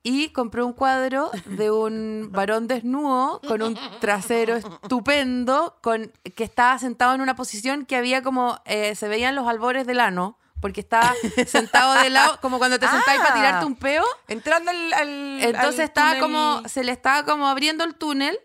[0.08, 6.78] Y compró un cuadro de un varón desnudo con un trasero estupendo, con, que estaba
[6.78, 10.80] sentado en una posición que había como, eh, se veían los albores del ano, porque
[10.80, 11.12] estaba
[11.46, 13.34] sentado de lado, como cuando te sentáis para Ah.
[13.36, 14.04] tirarte un peo.
[14.28, 14.92] Entrando al.
[14.92, 18.38] al- Entonces al estaba túnel- como, se le estaba como abriendo el túnel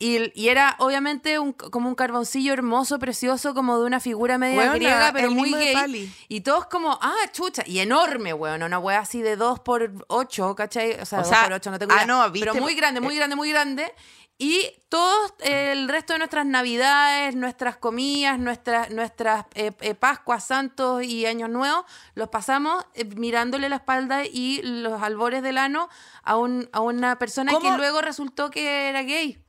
[0.00, 4.58] y, y era obviamente un, como un carboncillo hermoso, precioso, como de una figura media
[4.58, 6.12] Weona, griega, pero muy gay.
[6.28, 10.54] Y todos como, ah, chucha, y enorme, weón, una wea así de 2 por 8,
[10.54, 11.00] ¿cachai?
[11.00, 12.06] O sea, O 2 sea, por 8, no tengo ah, idea.
[12.06, 12.48] no, ¿viste?
[12.48, 13.92] Pero muy grande, muy grande, muy grande.
[14.40, 20.44] Y todos, eh, el resto de nuestras navidades, nuestras comidas, nuestras, nuestras eh, eh, Pascuas,
[20.44, 21.84] Santos y Años Nuevos,
[22.14, 25.88] los pasamos eh, mirándole la espalda y los albores del ano
[26.22, 27.68] a, un, a una persona ¿Cómo?
[27.68, 29.42] que luego resultó que era gay.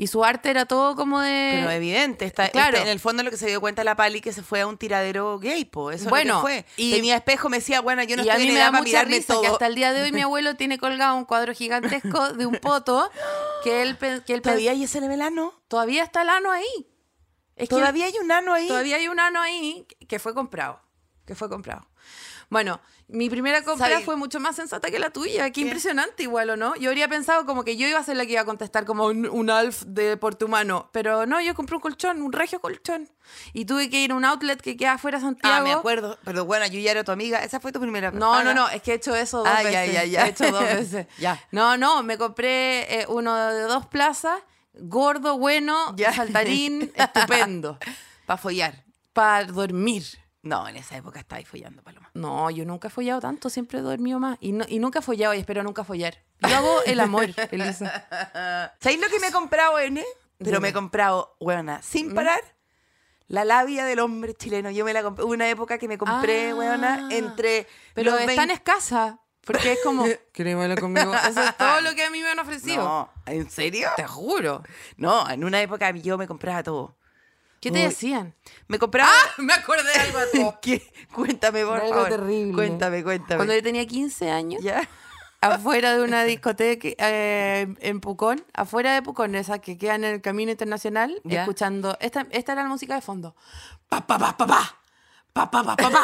[0.00, 1.50] Y su arte era todo como de...
[1.56, 2.78] Pero evidente, está, Claro.
[2.78, 4.78] en el fondo lo que se dio cuenta la Pali que se fue a un
[4.78, 5.90] tiradero gay, po.
[5.90, 6.66] Eso Bueno, es lo que fue.
[6.78, 8.72] y- Tenía espejo, me decía, bueno, yo no y a estoy mí en me edad
[8.72, 9.42] da mucha risa todo.
[9.42, 12.54] que hasta el día de hoy mi abuelo tiene colgado un cuadro gigantesco de un
[12.56, 13.10] poto
[13.62, 15.52] que él, que él ¿Todavía hay ese velano?
[15.68, 16.64] todavía está el ano ahí.
[17.56, 18.68] Es que ¿Todavía hay un ano ahí?
[18.68, 20.80] todavía hay un ano ahí que fue comprado.
[21.26, 21.86] Que fue comprado.
[22.48, 22.80] Bueno,
[23.12, 25.50] mi primera compra fue mucho más sensata que la tuya.
[25.50, 26.76] Qué, impresionante igual, ¿o no?
[26.76, 29.06] Yo habría pensado como que yo iba a ser la que iba a contestar como
[29.06, 30.88] un, un alf de portumano.
[30.92, 33.08] Pero no, yo compré un colchón, un regio colchón.
[33.52, 35.54] Y tuve que ir a un outlet que queda afuera de Santiago.
[35.56, 36.18] Ah, me acuerdo.
[36.24, 37.42] Pero bueno, yo ya era tu amiga.
[37.44, 39.80] Esa fue tu primera No, no, no, es que he hecho eso dos Ah, ya,
[39.80, 39.94] veces.
[39.94, 40.26] ya, ya.
[40.26, 41.06] He hecho dos veces.
[41.18, 41.38] Ya.
[41.50, 44.40] No, no, me compré eh, uno de dos plazas,
[44.74, 46.12] gordo, bueno, Ya.
[46.12, 47.78] saltarín, estupendo.
[48.26, 48.84] Para follar.
[49.12, 50.04] Para dormir.
[50.42, 52.10] No, en esa época estabas follando, Paloma.
[52.14, 54.38] No, yo nunca he follado tanto, siempre he dormido más.
[54.40, 56.16] Y, no- y nunca he follado y espero nunca follar.
[56.40, 58.72] Yo hago el amor, Elisa.
[58.80, 60.02] ¿Sabéis lo que me he comprado, N?
[60.38, 60.60] Pero Dime.
[60.60, 62.40] me he comprado, weona, sin parar,
[63.26, 64.70] la labia del hombre chileno.
[64.70, 65.24] Yo me la compré.
[65.24, 66.54] Hubo una época que me compré, Ah.
[66.54, 67.66] weona, entre.
[67.94, 69.20] Pero los es tan 20 escasa.
[69.44, 71.12] Porque es como, ¿querés bailar conmigo?
[71.28, 72.82] Eso es todo lo que a mí me han ofrecido.
[72.82, 73.88] No, ¿en serio?
[73.96, 74.62] Te juro.
[74.96, 76.96] No, en una época yo me compraba todo.
[77.60, 77.84] ¿Qué te Uy.
[77.84, 78.34] decían?
[78.68, 79.10] Me compraba...
[79.38, 80.58] Me acordé de algo.
[80.62, 80.82] ¿Qué?
[81.12, 82.08] Cuéntame, por Algo favor.
[82.08, 82.54] terrible.
[82.54, 83.36] Cuéntame, cuéntame.
[83.36, 84.88] Cuando yo tenía 15 años, ¿Ya?
[85.42, 90.20] afuera de una discoteca eh, en Pucón, afuera de Pucón, esa que queda en el
[90.20, 91.40] Camino Internacional, Ya.
[91.42, 93.34] escuchando, esta, esta era la música de fondo.
[93.88, 94.76] Pa, pa, pa, pa, pa.
[95.32, 96.02] Pa, pa, pa, pa, pa.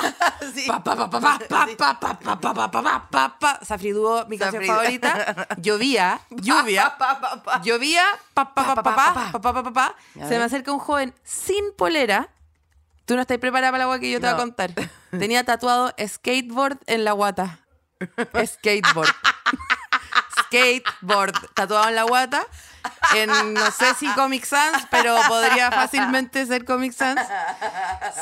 [0.54, 0.66] Sí.
[0.66, 3.58] Pa, pa, pa, pa, pa, pa, pa, pa, pa, pa, pa, pa, pa, pa, pa.
[3.62, 5.46] Safri Duo, mi canción favorita.
[5.58, 6.94] Llovía, lluvia.
[7.64, 9.94] Llovía, pa, pa, pa, pa, pa, pa, pa, pa, pa, pa.
[10.14, 12.30] Ya Se me acerca un joven sin polera.
[13.04, 14.70] Tú no estás preparada para la agua que yo te voy a contar.
[15.10, 17.60] Tenía tatuado skateboard en la guata.
[18.46, 19.10] Skateboard.
[20.42, 22.46] skateboard tatuado en la guata.
[23.14, 27.20] En no sé si Comic Sans, pero podría fácilmente ser Comic Sans.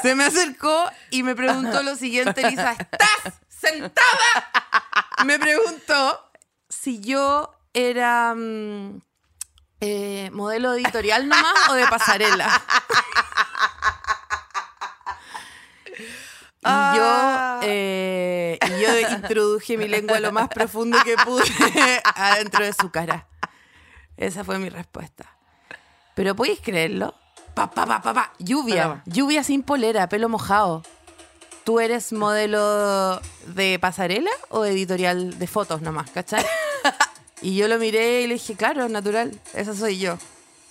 [0.03, 4.51] Se me acercó y me preguntó lo siguiente, Lisa, ¿estás sentada?
[5.25, 6.31] Me preguntó
[6.69, 9.01] si yo era mm,
[9.81, 12.63] eh, modelo editorial nomás o de pasarela.
[15.87, 17.59] Y Ah.
[17.61, 21.45] yo, eh, y yo introduje mi lengua lo más profundo que pude
[22.15, 23.27] adentro de su cara.
[24.17, 25.27] Esa fue mi respuesta.
[26.15, 27.15] Pero ¿podéis creerlo?
[27.55, 28.33] Pa, pa, pa, pa, pa.
[28.39, 29.03] Lluvia.
[29.07, 30.83] Lluvia sin polera, pelo mojado.
[31.65, 36.45] ¿Tú eres modelo de pasarela o editorial de fotos nomás, cachai?
[37.43, 40.17] Y yo lo miré y le dije, claro, natural, esa soy yo.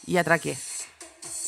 [0.08, 0.58] Y atraqué.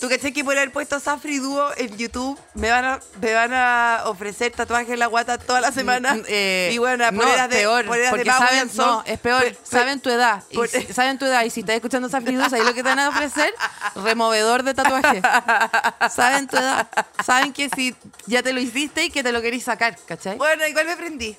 [0.05, 3.51] ¿Tú caché que por haber puesto Safri Duo en YouTube me van a, me van
[3.55, 6.13] a ofrecer tatuajes en la guata toda la semana?
[6.13, 8.85] Mm, eh, y bueno, no, poleras de, peor, poleras de porque Power saben, Soul.
[8.87, 11.49] no, es peor, Pe- pe- saben tu edad, y por- si- saben tu edad, y
[11.49, 13.51] si estás escuchando esa Duo, ahí lo que te van a ofrecer,
[13.95, 15.23] removedor de tatuajes.
[16.13, 16.87] saben tu edad,
[17.25, 17.95] saben que si
[18.27, 20.37] ya te lo hiciste y que te lo querís sacar, ¿cachai?
[20.37, 21.35] Bueno, igual me prendí.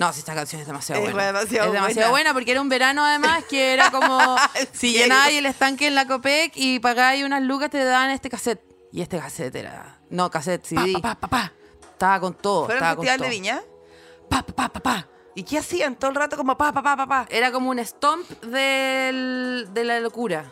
[0.00, 1.26] No, si esta canción es demasiado Es buena.
[1.26, 2.10] demasiado es demasiado buena.
[2.10, 2.32] buena.
[2.32, 4.36] porque era un verano además que era como
[4.72, 8.62] si llenabas el estanque en la Copec y pagabas unas lucas te daban este cassette.
[8.92, 9.98] Y este cassette era...
[10.08, 10.94] No, cassette, CD.
[11.02, 11.52] Pa, pa, pa.
[11.92, 12.64] Estaba con todo.
[12.64, 13.36] ¿Fueron estaba con Festival de.
[13.36, 13.62] Viña?
[14.28, 15.08] Pa, pa, pa, pa, pa.
[15.34, 17.26] ¿Y qué hacían todo el rato como pa, pa, pa, pa, pa?
[17.30, 20.46] Era como un stomp del- de la locura.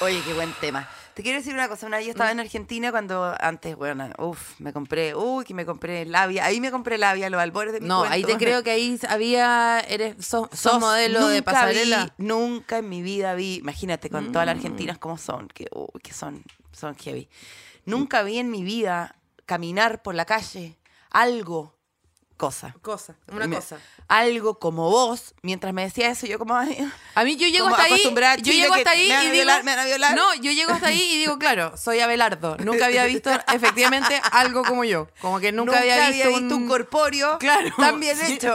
[0.00, 0.88] Oye, qué buen tema.
[1.14, 4.58] Te quiero decir una cosa, una vez yo estaba en Argentina cuando antes, bueno, uff,
[4.60, 7.86] me compré, uy, que me compré labia, ahí me compré labia, los albores de mi
[7.88, 9.80] No, ahí te creo que ahí había...
[9.80, 12.04] Eres, sos, sos modelo de pasarela.
[12.16, 14.48] vi- nunca en mi vida vi, imagínate con todas Mm.
[14.48, 17.28] las argentinas como son, que, uy, que son, son heavy.
[17.84, 20.78] Nunca vi en mi vida caminar por la calle
[21.10, 21.76] algo,
[22.36, 22.74] cosa.
[22.82, 23.78] Cosa, una Me- cosa.
[24.08, 26.76] Algo como vos, mientras me decía eso, yo como, ay,
[27.14, 28.02] A mí yo llego hasta ahí,
[28.42, 29.50] yo llego hasta ahí y digo,
[30.14, 32.56] no, yo llego hasta ahí y digo, claro, soy Abelardo.
[32.58, 36.68] Nunca había visto efectivamente algo como yo, como que nunca, había visto, un...
[36.68, 38.34] corpóreo Claro, tan bien sí.
[38.34, 38.54] hecho.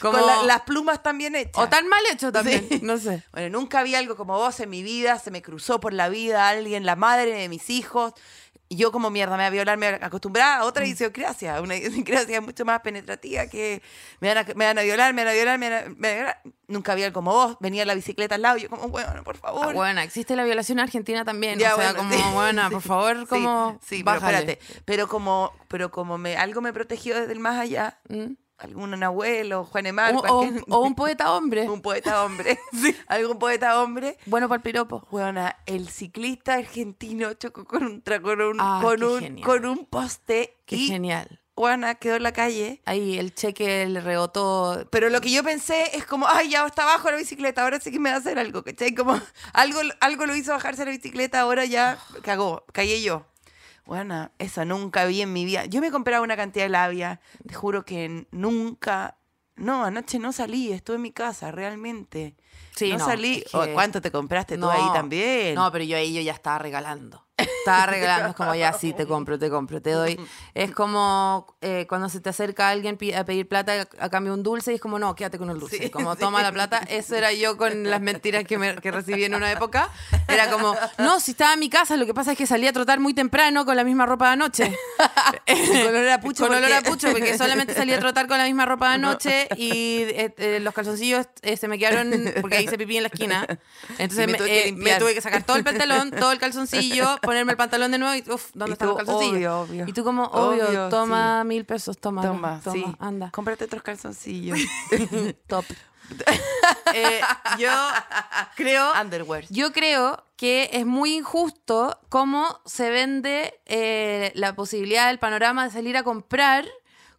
[0.00, 1.62] Como- Con la- las plumas tan bien hechas.
[1.62, 2.80] o tan mal hecho también, Sí.
[2.82, 3.22] no sé.
[3.32, 6.48] Bueno, nunca vi algo como vos en mi vida, se me cruzó por la vida
[6.48, 8.12] alguien, la madre de mis hijos.
[8.72, 10.66] Y yo como mierda me voy a violar, me voy a acostumbrar a Mm.
[10.66, 13.82] otra idiosincrasia, una idiosincrasia mucho más penetrativa que
[14.20, 15.94] me van a, me van a violar, me van a violar, me van a, me
[15.94, 16.42] van a violar.
[16.68, 19.66] Nunca vi como vos, venía la bicicleta al lado, yo como, bueno, por favor.
[19.68, 22.70] Ah, bueno, existe la violación en Argentina también, Ya, o sea, bueno, como, sí, bueno,
[22.70, 24.58] por favor, sí, como, Sí, pero espérate.
[24.86, 28.32] Pero como, pero como me, algo me protegió desde el más allá, ¿Mm?
[28.62, 32.58] Algún abuelo, Juan Emar, O, o- cualquier- o un poeta hombre, un poeta hombre,
[33.08, 34.16] algún poeta hombre.
[34.26, 35.06] bueno para el piropo.
[35.10, 40.56] Bueno, el ciclista argentino chocó con un, con un, Ah, con un, con un poste
[40.66, 41.38] Qué y genial.
[41.54, 42.80] Juana quedó en la calle.
[42.86, 44.86] Ahí el cheque le rebotó.
[44.90, 47.90] Pero lo que yo pensé es como, ay, ya está abajo la bicicleta, ahora sí
[47.92, 48.94] que me va a hacer algo, ¿cachai?
[48.94, 49.20] Como
[49.52, 53.26] algo, algo lo hizo bajarse la bicicleta, ahora ya cagó, caí yo.
[53.84, 55.64] Bueno, eso nunca vi en mi vida.
[55.66, 59.18] Yo me compraba una cantidad de labia, te juro que nunca...
[59.54, 62.36] No, anoche no salí, estuve en mi casa, realmente.
[62.74, 63.42] Sí, no, no, salí.
[63.44, 65.54] es que- Oh, ¿Cuánto te compraste tú ahí también?
[65.54, 67.24] No, pero yo ahí yo ya estaba regalando.
[67.36, 70.20] Estaba regalando, es como ya sí, te compro, te compro, te doy.
[70.54, 74.42] Es como eh, cuando se te acerca alguien a pedir plata a cambio de un
[74.44, 75.78] dulce y es como, no, quédate con el dulce.
[75.78, 76.20] Sí, como, sí.
[76.20, 76.78] toma la plata.
[76.88, 79.90] Eso era yo con las mentiras que, me- que recibí en una época.
[80.28, 82.72] Era como, no, si estaba en mi casa, lo que pasa es que salí a
[82.72, 84.78] trotar muy temprano con la misma ropa de anoche.
[85.46, 86.46] con olor a pucho.
[86.46, 88.94] Con olor porque- a pucho, porque solamente salí a trotar con la misma ropa de
[88.94, 93.08] anoche y eh, eh, los calzoncillos eh, se me quedaron porque hice pipí en la
[93.08, 93.46] esquina.
[93.98, 96.38] Entonces me me, tuve que eh, me tuve que sacar todo el pantalón, todo el
[96.38, 99.34] calzoncillo, ponerme el pantalón de nuevo y uff, ¿dónde tú, los calzoncillos?
[99.34, 99.84] obvio, obvio.
[99.86, 102.84] Y tú como, obvio, Obvio, toma mil pesos, toma, Toma, toma, sí.
[102.98, 103.30] anda.
[103.30, 104.58] Cómprate otros calzoncillos.
[105.46, 105.64] Top.
[106.92, 107.20] Eh,
[107.58, 107.70] yo
[108.56, 109.44] creo Underwear.
[109.48, 115.70] yo creo que es muy injusto cómo se vende eh, la posibilidad del panorama de
[115.70, 116.66] salir a comprar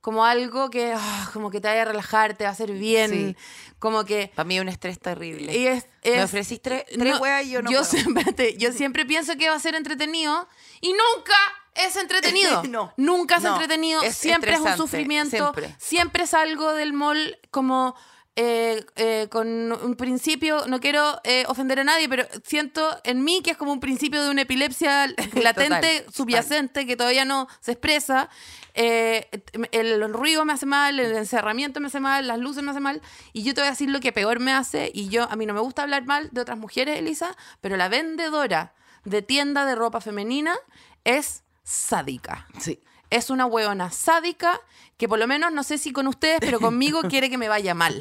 [0.03, 3.09] como algo que ah, como que te vaya a relajar, te va a hacer bien,
[3.09, 3.35] Sí.
[3.79, 5.55] como que Para mí es un estrés terrible.
[5.57, 7.85] y es, Me es- ofrecís tres, tres no, y yo no yo puedo.
[8.35, 10.45] siempre, yo siempre pienso que va a ser entretenido
[10.81, 11.35] y nunca
[11.75, 12.63] es entretenido.
[12.69, 14.01] No, nunca es no, entretenido.
[14.03, 15.37] es siempre es un sufrimiento.
[15.37, 15.73] siempre.
[15.79, 17.95] Siempre salgo del mall como
[18.35, 23.41] eh, eh, con un principio, no quiero eh, ofender a nadie, pero siento en mí
[23.41, 25.07] que es como un principio de una epilepsia
[25.41, 28.29] latente, Total, subyacente, que todavía no se expresa.
[28.75, 29.29] Eh,
[29.71, 32.83] el, el ruido me hace mal, el encerramiento me hace mal, las luces me hacen
[32.83, 33.01] mal.
[33.31, 34.91] Y yo te voy a decir lo que peor me hace.
[34.93, 37.87] Y yo, a mí no me gusta hablar mal de otras mujeres, Elisa, pero la
[37.89, 38.73] vendedora
[39.05, 40.55] de tienda de ropa femenina
[41.03, 42.47] es sádica.
[42.59, 42.79] Sí.
[43.09, 44.59] Es una hueona sádica
[44.97, 47.75] que por lo menos, no sé si con ustedes, pero conmigo quiere que me vaya
[47.75, 47.99] mal.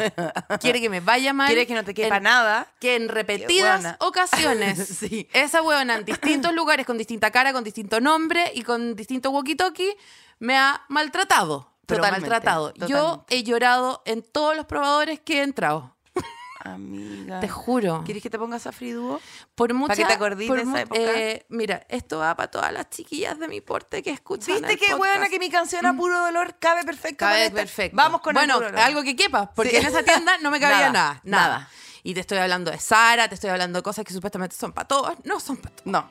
[0.60, 1.48] Quiere que me vaya mal.
[1.48, 2.66] Quiere que no te quepa en- nada.
[2.80, 3.96] que en repetidas hueona.
[4.00, 5.28] ocasiones Sí.
[5.34, 9.96] esa huevona en distintos lugares, con distinta cara, con distinto nombre y con distinto walkie-talkie,
[10.42, 11.70] me ha maltratado.
[11.86, 12.72] Pero Totalmente, maltratado.
[12.88, 15.94] Yo he llorado en todos los probadores que he entrado.
[16.64, 17.40] Amiga.
[17.40, 18.02] Te juro.
[18.04, 19.20] ¿Quieres que te pongas a Friduo?
[19.56, 21.00] Por mucha, que te acordís de esa época?
[21.00, 24.54] eh, mira, esto va para todas las chiquillas de mi porte que escuchan.
[24.62, 24.96] ¿Viste podcast.
[24.98, 27.18] buena que mi canción a puro dolor cabe perfecto?
[27.24, 27.96] Cabe para perfecto.
[27.96, 28.78] Vamos con Bueno, el dolor.
[28.78, 29.76] algo que quepa, porque Sí.
[29.78, 31.68] en esa tienda no me cabía Nada, nada, nada, nada.
[32.04, 34.86] Y te estoy hablando de Sara, te estoy hablando de cosas que supuestamente son para
[34.86, 35.14] todos.
[35.24, 35.86] No son para todos.
[35.86, 36.08] No.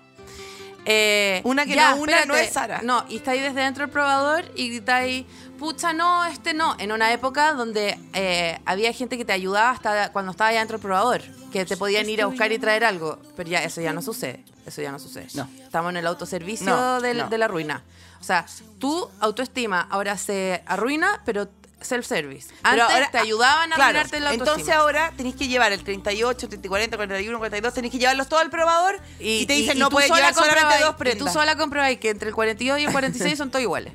[0.86, 2.82] Eh, Una que no una no es Sara.
[2.84, 5.28] No, y está ahí desde dentro del probador y está ahí,
[5.60, 6.76] pucha, no, este no.
[6.80, 10.78] En una época donde eh, había gente que te ayudaba hasta cuando estaba ya dentro
[10.78, 13.20] del probador, que te podían ir a buscar y traer algo.
[13.36, 14.44] Pero ya, eso ya no sucede.
[14.66, 15.28] Eso ya no sucede.
[15.34, 15.48] No.
[15.64, 17.30] Estamos en el autoservicio No, del- no.
[17.30, 17.84] de la ruina.
[18.20, 18.46] O sea,
[18.80, 21.48] tu autoestima ahora se arruina, pero
[21.82, 22.54] self-service.
[22.64, 24.52] Antes ahora- te ayudaban a claro, arruinarte la autoestima.
[24.52, 28.40] Entonces ahora tenéis que llevar el 38, 30, 40, 41, 42, tenéis que llevarlos todo
[28.40, 31.28] al probador y, te dicen y no tú puedes sola llevar solamente dos Y prendas.
[31.28, 33.94] tú sola comprobáis que entre el 42 y el 46 son todos iguales.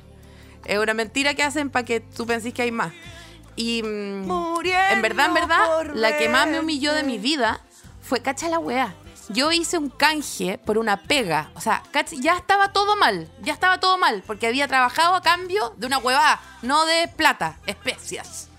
[0.65, 2.91] Es una mentira que hacen para que tú pensís que hay más.
[3.55, 7.61] Y mm, Muriendo en verdad, en verdad, la que más me humilló de mi vida
[8.01, 8.93] fue, cacha la weá.
[9.29, 11.51] Yo hice un canje por una pega.
[11.55, 13.29] O sea, ya estaba todo mal.
[13.41, 14.23] Ya estaba todo mal.
[14.25, 16.39] Porque había trabajado a cambio de una huevada.
[16.61, 18.49] No de plata, especias.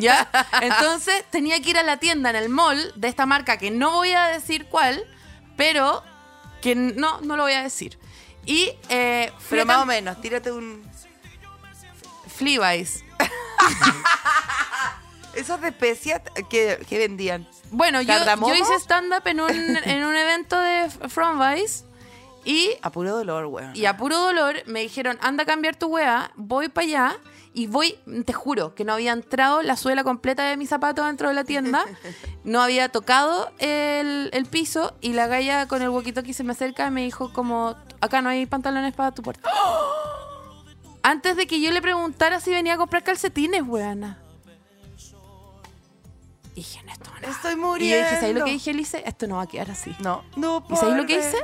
[0.00, 0.28] ¿Ya?
[0.62, 3.90] Entonces tenía que ir a la tienda en el mall de esta marca que no
[3.92, 5.04] voy a decir cuál,
[5.56, 6.02] pero
[6.60, 7.98] que no, no lo voy a decir.
[8.44, 10.84] Y eh, Pero más o menos, tírate un...
[12.28, 13.04] Fleabase.
[15.36, 17.46] Esos de especias que, que vendían.
[17.70, 19.50] Bueno, yo, yo hice stand-up en un,
[19.84, 21.84] en un evento de From Vice
[22.44, 23.74] y, A puro dolor, weón.
[23.74, 27.16] y a puro dolor me dijeron, anda a cambiar tu weá, voy para allá
[27.52, 31.28] y voy, te juro, que no había entrado la suela completa de mi zapato dentro
[31.28, 31.84] de la tienda,
[32.44, 36.88] no había tocado el, el piso y la galla con el walkie-talkie se me acerca
[36.90, 39.50] me dijo como, acá no hay pantalones para tu puerta.
[41.02, 44.18] Antes de que yo le preguntara si venía a comprar calcetines, weana.
[46.56, 47.28] Y dije, no, esto no.
[47.28, 47.96] Estoy Y muriendo.
[47.96, 49.02] yo dije, ¿sabes lo que dije, Elise?
[49.06, 49.94] Esto no va a quedar así.
[50.00, 50.24] No.
[50.36, 51.36] No ¿Y sabéis lo que hice?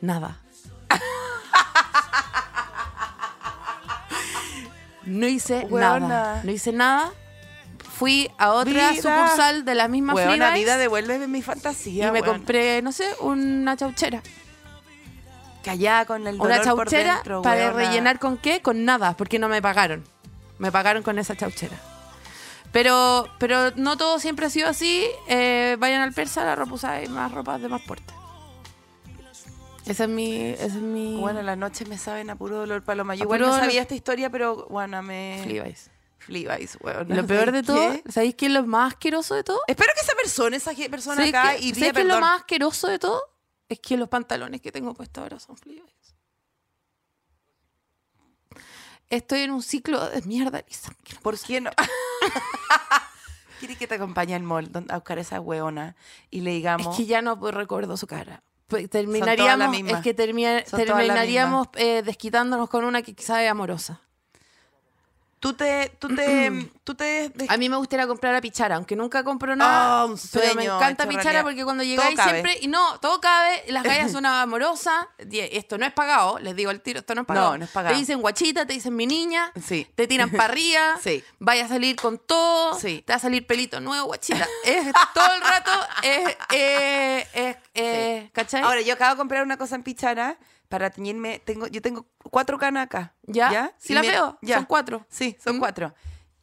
[0.00, 0.38] Nada.
[5.04, 6.00] no hice Weona.
[6.00, 6.40] nada.
[6.44, 7.12] No hice nada.
[7.94, 8.94] Fui a otra Vida.
[8.96, 12.92] sucursal de la misma Weón, la Fleabase vida devuelve mi fantasía, y me compré, no
[12.92, 14.22] sé, una chauchera.
[15.64, 17.72] Callada con el dolor Una por chauchera dentro, para weona.
[17.72, 18.60] rellenar con qué?
[18.60, 20.04] Con nada, porque no me pagaron.
[20.58, 21.78] Me pagaron con esa chauchera.
[22.76, 25.06] Pero, pero no todo siempre ha sido así.
[25.28, 28.12] Eh, vayan al persa, la ropa usada y más ropas de más porte.
[29.86, 30.36] Esa es mi.
[30.42, 31.16] Esa es mi.
[31.18, 33.14] Bueno, las noches me saben a puro dolor, Paloma.
[33.14, 35.42] Yo igual no sabía esta historia, pero bueno, me...
[35.46, 35.90] Levi's.
[36.18, 37.08] Fleabase, weón.
[37.08, 38.12] Lo peor de ¿Sabes todo, qué?
[38.12, 39.62] ¿sabéis qué es lo más asqueroso de todo?
[39.68, 42.20] Espero que esa persona, esa persona ¿Sabéis acá, qué- y ¿sabéis pida qué es lo
[42.20, 43.22] más asqueroso de todo?
[43.70, 46.14] Es que los pantalones que tengo puestos ahora son Levi's.
[49.08, 50.92] Estoy en un ciclo de mierda, Lisa.
[51.04, 51.70] que no ¿Por qué no?
[53.58, 55.96] Quiere que te acompañe al mall a buscar a esa weona
[56.30, 56.88] y le digamos...
[56.88, 58.42] Es que ya no recuerdo su cara.
[58.68, 64.00] Pues, terminaríamos, es que termina- terminaríamos eh, desquitándonos con una que quizá es amorosa.
[65.46, 65.92] Tú te...
[66.00, 66.70] Tú te...
[66.84, 67.28] tú te...
[67.28, 70.00] de- A mí me gustaría comprar a Pichara, aunque nunca compro nada.
[70.00, 71.42] Ah, un pero me sueño encanta Pichara realidad.
[71.44, 72.58] porque cuando llegáis siempre.
[72.62, 73.62] Y no, todo cabe.
[73.68, 75.06] Las gallas son amorosas.
[75.18, 76.38] Esto no es pagado.
[76.40, 77.52] Les digo al tiro, esto no es pagado.
[77.52, 77.94] No, no es pagado.
[77.94, 79.52] Te dicen guachita, te dicen mi niña.
[79.64, 79.86] Sí.
[79.94, 80.96] Te tiran para arriba.
[81.02, 81.22] Sí.
[81.38, 82.78] Vaya a salir con todo.
[82.80, 83.02] Sí.
[83.06, 84.46] Te va a salir pelito nuevo, guachita.
[84.64, 85.70] Es todo el rato.
[86.02, 86.36] Es.
[86.52, 88.62] es, es, es- ¿Cachai?
[88.62, 90.36] Ahora, yo acabo de comprar una cosa en Pichara
[90.68, 91.38] para teñirme.
[91.44, 93.14] Tengo, yo tengo cuatro canas acá.
[93.22, 93.72] ¿Ya?
[93.78, 94.38] Sí Y la me- veo.
[94.42, 95.06] Son cuatro.
[95.08, 95.58] Sí, son Mm.
[95.60, 95.94] cuatro.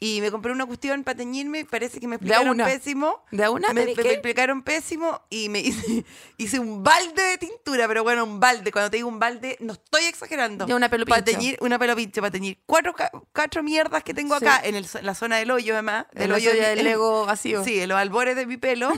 [0.05, 2.65] y me compré una cuestión para teñirme y parece que me explicaron una.
[2.65, 3.23] pésimo.
[3.31, 3.69] ¿De a una?
[3.71, 6.03] Me, ¿Tenés me- explicaron pésimo y me hice,
[6.37, 8.69] hice un balde de tintura, pero bueno, un balde.
[8.73, 10.65] Cuando te digo un balde, no estoy exagerando.
[10.65, 12.93] De una pelo Para teñir, una pelo pincho, para teñir cuatro,
[13.33, 14.45] cuatro mierdas que tengo Sí.
[14.45, 16.07] acá en, el- en la zona del hoyo, además.
[16.15, 17.63] El hoyo hoyo de- del Lego vacío.
[17.63, 18.91] Sí, en los albores de mi pelo.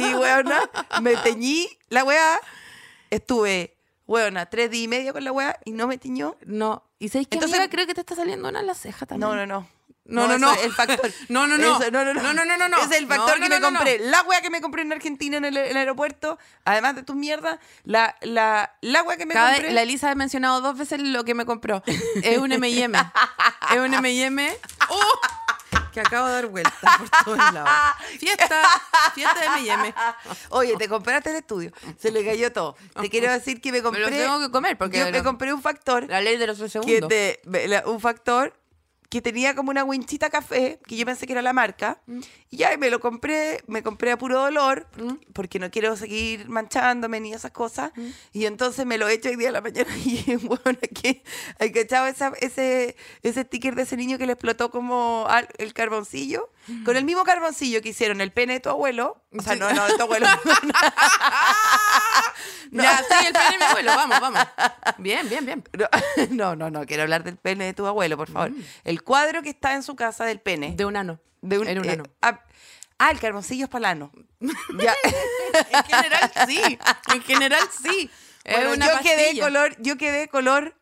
[0.00, 0.58] Y, weona,
[1.02, 2.40] me teñí la weá.
[3.10, 3.75] Estuve,
[4.06, 6.36] weona, tres días y medio con la weá y no me tiñó.
[6.46, 6.82] No.
[6.98, 7.70] ¿Y sabéis que Entonces- amiga?
[7.70, 9.28] creo que te está saliendo una en la ceja también?
[9.28, 9.68] No, no, no.
[10.08, 10.52] No, no, no.
[10.52, 11.10] es el factor.
[11.28, 11.80] No, no, no.
[11.80, 12.22] Eso- no, no, no.
[12.22, 13.98] No, no, no, no, es el factor No, que me compré.
[13.98, 17.16] La weá que me compré en Argentina en el, en el aeropuerto, además de tus
[17.16, 19.72] mierdas, la, la, la weá que me Cada- compré.
[19.72, 21.82] la Elisa ha mencionado dos veces lo que me compró.
[22.22, 22.96] Es un M&M.
[23.72, 24.56] es un M&M.
[24.90, 25.02] ¡Oh!
[25.96, 27.70] Que acabo de dar vuelta por todos lados.
[28.20, 28.62] Fiesta,
[29.14, 29.94] fiesta de M&M.
[30.50, 31.72] Oye, te compraste el estudio.
[31.98, 32.76] Se le cayó todo.
[33.00, 34.02] Te quiero decir que me Me compré.
[34.02, 36.06] lo tengo que comer porque yo me compré un factor.
[36.06, 37.08] la ley de los tres que segundos.
[37.08, 38.52] te- me- un factor
[39.16, 42.20] que tenía como una winchita café, que yo pensé que era la marca, Mm.
[42.50, 44.86] y ya y me lo compré, me compré a puro dolor,
[45.32, 48.08] porque no quiero seguir manchándome ni esas cosas, Mm.
[48.34, 51.22] y entonces me lo hecho hoy día a la mañana, y bueno, aquí,
[51.58, 55.72] hay que esa, ese, ese sticker de ese niño que le explotó como al- el
[55.72, 56.50] carboncillo,
[56.84, 59.58] con el mismo carboncillo que hicieron el pene de tu abuelo, o sea, Sí.
[59.60, 60.26] no, no, de tu abuelo,
[62.72, 63.92] Ya, sí, el pene de mi abuelo.
[63.96, 64.40] Vamos, vamos.
[64.98, 65.64] Bien, bien, bien.
[66.30, 68.50] No, no, no, quiero hablar del pene de tu abuelo, por favor.
[68.84, 70.70] El cuadro que está en su casa del pene.
[70.70, 70.76] Mm.
[70.76, 71.20] De un ano.
[71.42, 72.04] de un, Era un eh, ano.
[72.22, 72.40] ah,
[72.98, 74.10] ah, el carboncillo es palano.
[74.78, 74.94] ya.
[75.70, 76.78] En general, sí.
[77.14, 78.10] En general, sí.
[78.44, 79.42] Es Bueno, una yo quedé pastilla.
[79.44, 80.75] color, yo quedé color.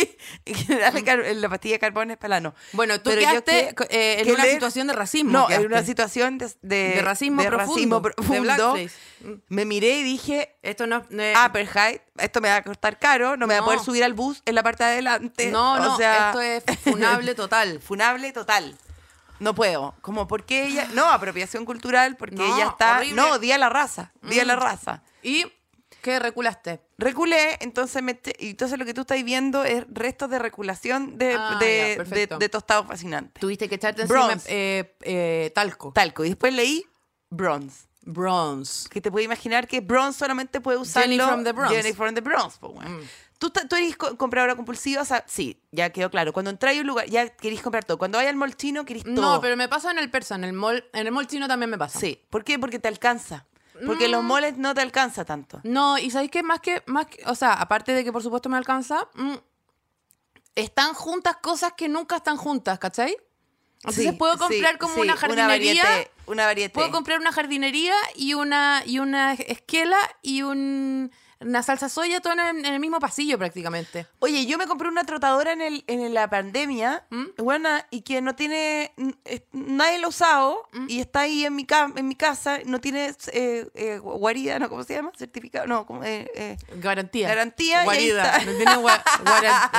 [0.44, 2.54] el car- la pastilla de carbón es palano.
[2.72, 5.30] Bueno, tú Pero yo quedaste que- eh, en una situación de racismo.
[5.32, 5.66] No, quedaste.
[5.66, 8.90] en una situación de, de, De racismo profundo, blackface.
[9.48, 13.36] Me miré y dije, Esto no, no es- Apartheid, esto me va a costar caro,
[13.36, 13.66] no me va a No.
[13.66, 15.50] poder subir al bus en la parte de adelante.
[15.50, 17.80] No, o no, sea, esto es funable total.
[17.80, 18.76] funable total.
[19.38, 19.94] No puedo.
[20.02, 20.86] Como porque ella.
[20.92, 22.98] No, apropiación cultural, porque No, ella está.
[22.98, 23.16] horrible.
[23.16, 24.12] No, día a la raza.
[24.20, 24.60] Día a la Mm.
[24.60, 25.02] raza.
[25.22, 25.46] ¿Y
[26.00, 26.80] qué reculaste?
[26.98, 31.34] Reculé, entonces me te- entonces lo que tú estás viendo es restos de reculación de,
[31.38, 32.38] Ah, de, ya, de, perfecto.
[32.38, 33.40] de tostado fascinante.
[33.40, 34.46] Tuviste que echarte encima Bronze.
[34.48, 35.92] eh, eh, talco.
[35.92, 36.24] Talco.
[36.24, 36.84] Y después leí
[37.30, 37.86] bronze.
[38.02, 38.88] Bronze.
[38.88, 41.08] Que te puedes imaginar que bronze solamente puede usarlo.
[41.10, 41.72] Jenny from the Bronx.
[41.74, 43.00] Jenny from the Bronx, po, weón.
[43.38, 45.00] ¿Tú, ta- ¿Tú eres co- compradora compulsiva?
[45.00, 46.32] O sea, sí, ya quedó claro.
[46.32, 47.96] Cuando entráis a un lugar, ya queréis comprar todo.
[47.98, 49.14] Cuando vayas al mall chino, queréis todo.
[49.14, 51.70] No, pero me pasa en el persa, en el mall, en el mall chino también
[51.70, 51.98] me pasa.
[51.98, 52.20] Sí.
[52.28, 52.58] ¿Por qué?
[52.58, 53.46] Porque te alcanza.
[53.86, 55.60] Porque los malls no te alcanza tanto.
[55.64, 58.48] No, y sabéis que más que, más que, o sea, aparte de que por supuesto
[58.48, 59.34] me alcanza, mm,
[60.54, 63.16] están juntas cosas que nunca están juntas, ¿cachai?
[63.82, 65.82] Entonces Sí, puedo comprar sí, como sí, una jardinería.
[65.84, 66.72] variete, Una variedad.
[66.72, 72.34] Puedo comprar una jardinería y una, y una esquela y un, una salsa soya todo
[72.34, 74.06] en, en el mismo pasillo prácticamente.
[74.18, 77.24] Oye, yo me compré una trotadora en, el, en la pandemia, ¿Mm?
[77.38, 78.92] buena, y que no tiene,
[79.24, 80.86] es- nadie lo ha usado, ¿Mm?
[80.88, 84.68] y está ahí en mi, en mi casa, no tiene eh, eh, guarida, ¿no?
[84.68, 85.12] ¿Cómo se llama?
[85.16, 86.56] Certificado, no, como, eh, eh.
[86.76, 87.28] Garantía.
[87.28, 88.38] Garantía, Guarida.
[88.44, 89.02] ¿No tiene gua-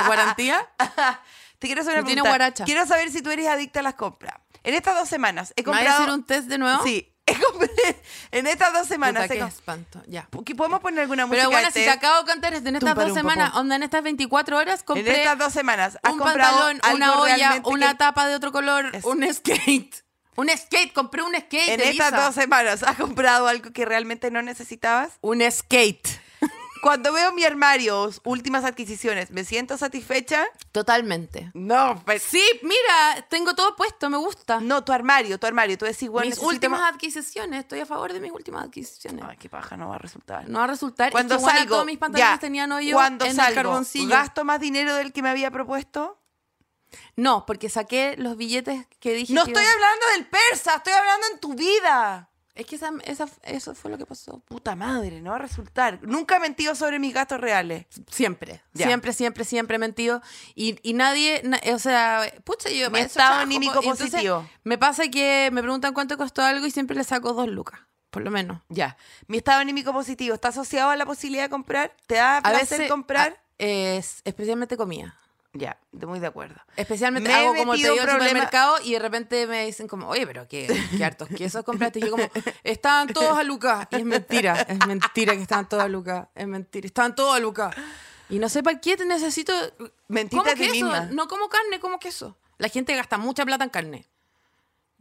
[0.08, 0.68] garantía?
[1.58, 2.64] Te quiero hacer una No tiene guaracha.
[2.64, 4.34] Quiero saber si tú eres adicta a las compras.
[4.64, 6.02] En estas dos semanas he ¿Me vas a comprado...
[6.02, 6.82] hacer un test de nuevo?
[6.82, 7.11] Sí,
[8.32, 10.02] en estas dos semanas Puta, qué espanto.
[10.06, 10.28] Ya.
[10.44, 13.14] ¿Qué- ¿Podemos poner alguna música Pero bueno, si te acabo de contar, en estas dos
[13.14, 17.20] semanas, onda, en estas 24 horas, En compré estas dos semanas has un pantalón, una
[17.20, 20.04] olla, una que- tapa de otro color, Es- un skate.
[20.34, 21.68] Un skate, compré un skate.
[21.68, 25.10] En estas dos semanas has comprado algo que realmente no necesitabas.
[25.20, 26.08] Un skate.
[26.82, 30.44] Cuando veo mi armario, últimas adquisiciones, ¿me siento satisfecha?
[30.72, 31.50] Totalmente.
[31.54, 34.58] No, pues, Sí, mira, tengo todo puesto, me gusta.
[34.60, 35.78] no, tu armario, tu armario.
[35.78, 39.24] Tú decís, bueno, mis últimas más- adquisiciones, estoy a favor de mis últimas adquisiciones.
[39.28, 40.48] Ay, qué paja, no va a resultar.
[40.48, 41.06] No va a resultar.
[41.08, 43.54] es Cuando que, bueno, salgo, todos mis pantalones ya, tenían hoyo cuando en el salgo,
[43.54, 44.08] carboncillo.
[44.08, 46.18] ¿gasto más dinero del que me había propuesto?
[47.14, 50.92] No, porque saqué los billetes que dije No que estoy iba- hablando del persa, estoy
[50.94, 52.28] hablando en tu vida.
[52.54, 54.40] Es que esa, esa- eso fue lo que pasó.
[54.40, 55.98] Puta madre, no va a resultar.
[56.02, 57.86] Nunca he mentido sobre mis gastos reales.
[58.10, 60.20] Siempre, siempre, siempre, siempre he mentido.
[60.54, 64.46] Y, y nadie, na- o sea, pucha, yo para eso estado anímico entonces, positivo.
[64.64, 68.22] Me pasa que me preguntan cuánto costó algo y siempre le saco dos lucas, por
[68.22, 68.60] lo menos.
[68.68, 68.98] Ya.
[69.28, 71.96] Mi estado anímico positivo está asociado a la posibilidad de comprar.
[72.06, 73.30] ¿Te da A placer veces comprar?
[73.32, 75.16] a- es especialmente comida.
[75.54, 76.58] Ya, de- muy de acuerdo.
[76.76, 80.26] Especialmente Me hago como el pedido problema- supermercado y de repente me dicen como, oye,
[80.26, 81.98] pero qué, qué hartos quesos compraste.
[81.98, 82.24] Y yo como,
[82.64, 83.86] estaban todos a lucas.
[83.90, 86.28] Y es mentira, es mentira que estaban todos a lucas.
[86.34, 87.74] Es mentira, estaban todos a lucas.
[88.30, 89.52] Y no sé para qué te necesito...
[90.54, 91.00] Ti queso, misma.
[91.12, 92.38] no como carne, como queso.
[92.56, 94.06] La gente gasta mucha plata en carne.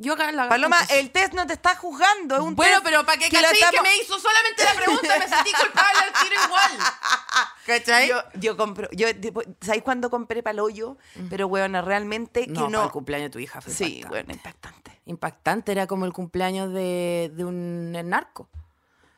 [0.02, 3.06] Yo acá la Paloma, el test no te está juzgando, es un Bueno, test pero
[3.06, 6.44] para que lo cachai que me hizo solamente la pregunta, me sentí culpable al tiro
[6.46, 6.72] igual.
[7.68, 8.10] ¿Cachai?
[8.10, 10.98] Yo, yo compro, yo, tipo, ¿sabéis cuándo compré paloyo?
[11.30, 12.72] Pero, weona, realmente que no, no.
[12.80, 14.10] para el cumpleaños de tu hija fue sí, impactante.
[14.10, 15.02] bueno, impactante.
[15.06, 18.50] Impactante, era como el cumpleaños de, de un narco.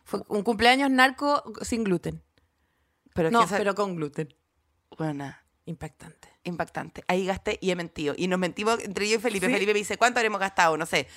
[0.04, 2.22] Fue un cumpleaños narco sin gluten.
[3.14, 4.36] Pero No, que esa- pero con gluten.
[5.00, 6.33] weona, Impactante.
[6.44, 7.04] Impactante.
[7.08, 8.14] Ahí gasté y he mentido.
[8.18, 9.48] Y nos mentimos entre yo y Felipe.
[9.48, 9.54] ¿Sí?
[9.54, 10.78] Felipe me dice, ¿cuánto habremos gastado?
[10.78, 11.08] No sé.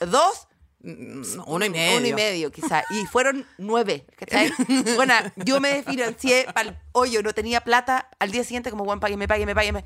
[0.00, 0.48] ¿Dos?
[0.84, 1.96] No, uno y medio.
[1.98, 2.82] Uno y medio, quizá.
[2.90, 4.04] Y fueron nueve.
[4.16, 4.52] ¿cachai?
[4.96, 8.08] bueno, yo me financié para el hoyo, no tenía plata.
[8.18, 9.84] Al día siguiente, como, bueno, págueme, págueme, págueme.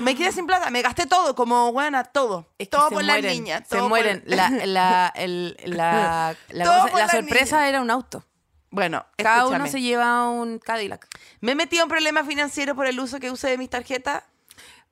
[0.00, 2.46] Me quedé sin plata, me gasté todo, como, buena, todo.
[2.58, 3.62] Es que todo por mueren, las niñas.
[3.68, 4.22] Se por- mueren.
[4.26, 7.68] La, la, el- la, la Todo cosa- por la las sorpresa niñas.
[7.68, 8.24] era un auto.
[8.70, 11.06] Bueno, Cada uno se lleva un Cadillac.
[11.40, 14.24] Me he metido en problemas financieros por el uso que usé de mis tarjetas.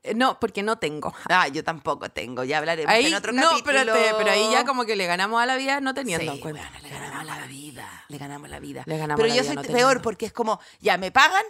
[0.02, 1.12] Eh, No, porque no tengo.
[1.28, 3.78] Ah, yo tampoco tengo, ya hablaremos Ahí, en otro no, capítulo.
[3.80, 6.70] espérate, pero ahí ya como que le ganamos a la vida no teniendo Sí, cuenta.
[6.82, 8.04] le ganamos la vida.
[8.08, 8.82] Le ganamos la vida.
[8.86, 10.02] Le ganamos Pero la yo vida, soy no peor teniendo.
[10.02, 11.42] porque es como, ya me pagan,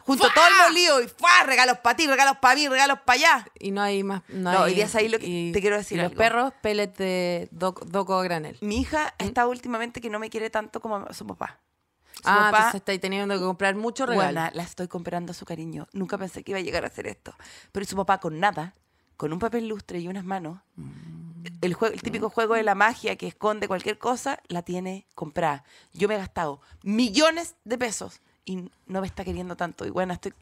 [0.00, 0.32] junto ¡Fua!
[0.34, 1.42] todo el molío y ¡fua!
[1.44, 3.46] regalos para ti, regalos para mí, regalos para allá.
[3.58, 4.22] Y no hay más.
[4.28, 6.18] No, No, hay, hoy día es ahí lo que te quiero decir y Los algo.
[6.18, 8.56] perros, pellet de doc- doco granel.
[8.62, 11.58] Mi hija está últimamente que no me quiere tanto como su papá.
[12.22, 14.24] Su Ah, papá, entonces estáis teniendo que comprar mucho regalo.
[14.24, 15.86] buena, la estoy comprando a su cariño.
[15.92, 17.32] Nunca pensé que iba a llegar a hacer esto.
[17.72, 18.74] Pero su papá con nada,
[19.16, 20.58] con un papel lustre y unas manos,
[21.60, 25.64] el, juego, el típico juego de la magia que esconde cualquier cosa, la tiene comprada.
[25.92, 29.86] Yo me he gastado millones de pesos y no me está queriendo tanto.
[29.86, 30.32] Y bueno, estoy...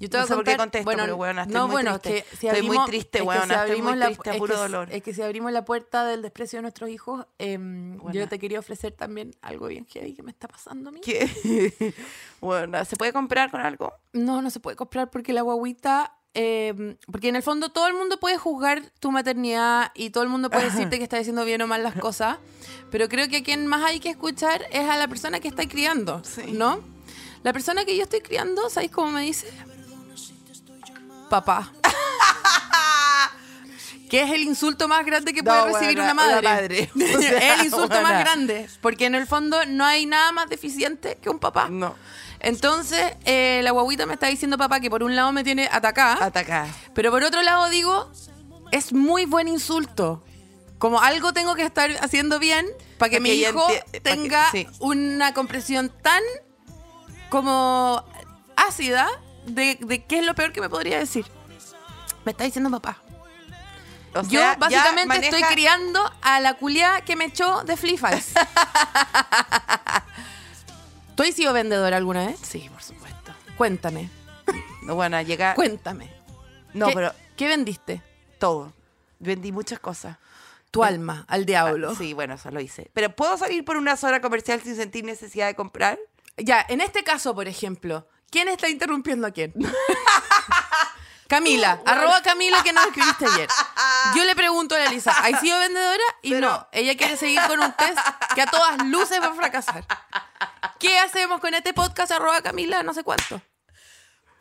[0.00, 1.72] Yo te No voy a sé por qué contesto, bueno, pero, weona, estoy no, muy
[1.72, 2.18] bueno, triste.
[2.18, 4.30] es que si Estoy muy triste, es que weona, si estoy muy abrimos la- triste,
[4.30, 4.88] a es puro que dolor.
[4.92, 8.58] Es que si abrimos la puerta del desprecio de nuestros hijos, em, yo te quería
[8.58, 11.00] ofrecer también algo bien heavy que me está pasando a mí.
[11.00, 11.94] ¿Qué?
[12.40, 13.92] bueno, ¿se puede comprar con algo?
[14.12, 16.12] No, no se puede comprar porque la guaguita.
[16.36, 20.28] eh, porque en el fondo todo el mundo puede juzgar tu maternidad y todo el
[20.30, 22.38] mundo puede decirte que está diciendo bien o mal las cosas,
[22.90, 25.68] pero creo que a quien más hay que escuchar es a la persona que está
[25.68, 26.50] criando, Sí.
[26.52, 26.80] ¿no?
[27.44, 29.46] La persona que yo estoy criando, ¿sabéis cómo me dice?
[31.34, 31.72] Papá.
[34.08, 36.38] que es el insulto más grande que puede No, recibir buena, una madre.
[36.38, 36.90] una madre.
[37.16, 38.02] O sea, es el insulto buena.
[38.02, 38.68] más grande.
[38.80, 41.68] Porque en el fondo no hay nada más deficiente que un papá.
[41.68, 41.96] No.
[42.38, 46.24] Entonces, eh, la guaguita me está diciendo papá que por un lado me tiene atacada,
[46.24, 46.68] Atacar.
[46.94, 48.08] pero por otro lado digo,
[48.70, 50.22] es muy buen insulto.
[50.78, 52.64] Como algo tengo que estar haciendo bien
[52.98, 54.68] para que Pa' mi que hijo que- tenga sí.
[54.78, 56.22] una comprensión tan
[57.28, 58.04] como
[58.56, 59.08] ácida
[59.46, 61.26] de, de qué es lo peor que me podría decir.
[62.24, 62.98] Me está diciendo papá.
[64.14, 68.32] O Yo sea, básicamente estoy criando a la culia que me echó de Flifas.
[71.16, 72.40] ¿Tú has sido vendedora alguna vez?
[72.40, 73.32] Sí, por supuesto.
[73.56, 74.10] Cuéntame,
[74.82, 75.54] No, bueno, llega.
[75.54, 76.10] cuéntame.
[76.72, 78.02] No, ¿Qué- pero ¿Qué vendiste?
[78.38, 78.72] todo.
[79.20, 80.18] Vendí muchas cosas.
[80.70, 81.90] Tu alma al diablo.
[81.92, 82.90] Ah, sí, bueno, eso lo hice.
[82.92, 85.98] Pero ¿puedo salir por una zona comercial sin sentir necesidad de comprar?
[86.36, 89.54] Ya, en este caso, por ejemplo, ¿quién está interrumpiendo a quién?
[91.28, 93.48] Camila, arroba Camila que nos escribiste ayer.
[94.16, 96.02] Yo le pregunto a la Elisa, ¿has sido vendedora?
[96.22, 97.98] Y Pero- no, ella quiere seguir con un test
[98.34, 99.84] que a todas luces va a fracasar.
[100.80, 103.40] ¿Qué hacemos con este podcast arroba Camila no sé cuánto?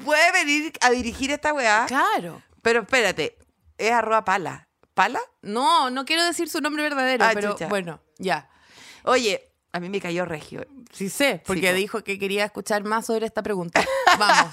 [0.03, 1.85] Puede venir a dirigir esta weá.
[1.87, 2.41] Claro.
[2.63, 3.37] Pero espérate,
[3.77, 4.67] es arroba pala.
[4.95, 5.19] ¿Pala?
[5.41, 7.67] No, no quiero decir su nombre verdadero, Ah, pero chucha.
[7.67, 8.49] bueno, ya.
[9.03, 10.65] Oye, a mí me cayó regio.
[10.91, 11.73] Sí sé, porque po.
[11.75, 13.83] dijo que quería escuchar más sobre esta pregunta.
[14.19, 14.51] Vamos.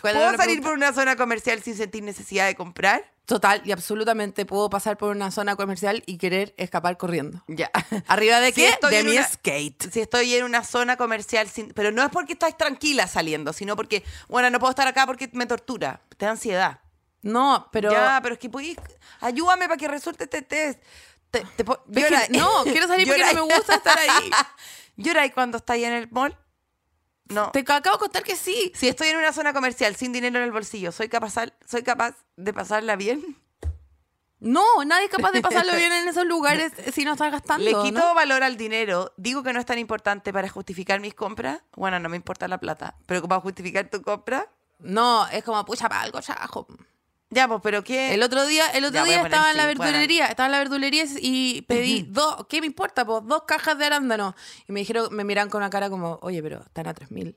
[0.00, 0.62] ¿Cuál era ¿Puedo salir pregunta?
[0.68, 3.12] por una zona comercial sin sentir necesidad de comprar?
[3.26, 7.42] Total y absolutamente puedo pasar por una zona comercial y querer escapar corriendo.
[7.48, 7.70] Ya.
[8.06, 8.68] ¿Arriba de Si qué?
[8.68, 9.90] estoy de mi una- skate.
[9.92, 13.76] Si estoy en una zona comercial, sin, pero no es porque estás tranquila saliendo, sino
[13.76, 16.80] porque, bueno, no puedo estar acá porque me tortura, te da ansiedad.
[17.22, 17.90] No, pero...
[17.90, 18.76] ya, pero es que podís,
[19.20, 20.80] ayúdame para que resulte este test.
[21.56, 24.30] Te, te llora- no, quiero salir porque no llora- me gusta estar ahí.
[24.96, 26.36] ¿Lloráis cuando estáis en el mall?
[27.28, 27.50] No.
[27.50, 28.72] Te acabo de contar que sí.
[28.74, 31.34] Si estoy en una zona comercial sin dinero en el bolsillo, ¿soy capaz,
[31.66, 33.36] soy capaz de pasarla bien?
[34.38, 37.64] No, nadie es capaz de pasarlo bien en esos lugares si no estás gastando.
[37.64, 38.14] Le quito ¿no?
[38.14, 41.60] valor al dinero, digo que no es tan importante para justificar mis compras.
[41.74, 44.46] Bueno, no me importa la plata, pero para justificar tu compra,
[44.78, 46.66] No, es como, pucha, para algo, chajo.
[47.30, 48.14] Ya, pues, pero ¿qué?
[48.14, 49.80] El otro día, el otro Ya, día estaba en la bueno.
[49.80, 53.04] verdulería, estaba en la verdulería y pedí dos, ¿qué me importa?
[53.04, 54.34] Pues dos cajas de arándanos.
[54.68, 57.36] Y me dijeron, me miran con una cara como, oye, pero están a 3000.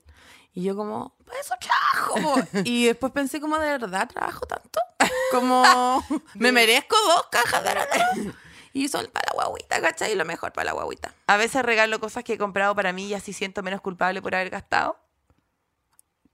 [0.53, 2.21] Y yo como, "Pues eso trabajo.
[2.21, 2.47] po".
[2.65, 4.79] y después pensé como, ¿de verdad trabajo tanto?
[5.31, 6.03] Como,
[6.35, 8.35] ¿me merezco dos cajas de arándanos?
[8.73, 10.13] Y son para la guaguita, ¿cachai?
[10.15, 11.13] Lo mejor para la guaguita.
[11.27, 14.35] A veces regalo cosas que he comprado para mí y así siento menos culpable por
[14.35, 14.97] haber gastado.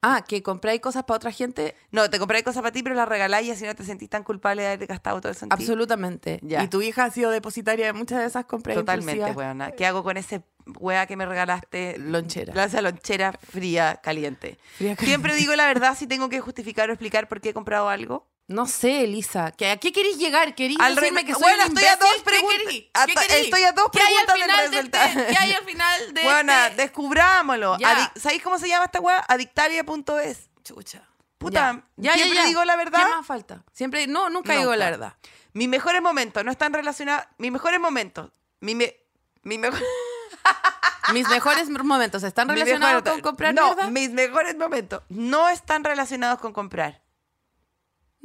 [0.07, 1.73] Ah, que compráis cosas para otra gente.
[1.91, 4.23] No, te compré cosas para ti, pero las regaláis y así no te sentís tan
[4.23, 5.55] culpable de haber gastado todo eso en ti.
[5.55, 6.39] Absolutamente.
[6.43, 6.61] Ya.
[6.63, 9.71] Y tu hija ha sido depositaria de muchas de esas compras Totalmente, weona.
[9.71, 10.43] ¿Qué hago con ese
[10.79, 11.97] wea que me regalaste?
[11.97, 12.53] Lonchera.
[12.53, 14.59] La- Esa lonchera fría, caliente.
[14.77, 15.05] Fría, caliente.
[15.05, 18.27] Siempre digo la verdad si tengo que justificar o explicar por qué he comprado algo.
[18.47, 19.51] No sé, Elisa.
[19.51, 20.53] ¿que- ¿A qué querís llegar?
[20.53, 23.89] ¿Querís Al decirme que soy Bueno, un estoy a dos ¿Qué preguntas- estoy a dos
[23.91, 25.05] ¿Qué hay al preguntas del de resultado.
[25.07, 26.81] este- ¿Qué hay al final de Buena, este?
[26.83, 27.77] descubrámoslo.
[28.15, 29.25] ¿Sabéis cómo se llama esta wea?
[29.27, 30.49] Adictaria.es.
[30.63, 31.01] Chucha.
[31.39, 32.45] Puta, Ya, ya, siempre ya.
[32.45, 33.03] digo la verdad.
[33.03, 33.63] ¿Qué más falta?
[33.73, 35.13] Siempre, no, nunca, digo la verdad.
[35.53, 37.25] Mis mejores momentos no están relacionados.
[37.37, 38.29] Mis mejores momentos.
[38.61, 38.95] Mi, me-
[39.43, 39.79] mi mejor.
[41.13, 43.87] Mis mejores momentos están relacionados mejor- con comprar No, mierda.
[43.91, 47.01] mis mejores momentos no están relacionados con comprar.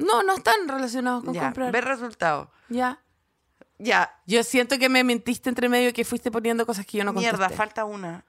[0.05, 1.71] No, no están relacionados con ya, comprar.
[1.71, 2.49] ver resultados.
[2.69, 2.99] Ya.
[3.77, 7.03] Ya, Yo siento que me mentiste entre medio y que fuiste poniendo cosas que yo
[7.03, 7.35] no contesté.
[7.35, 8.23] mierda, falta una.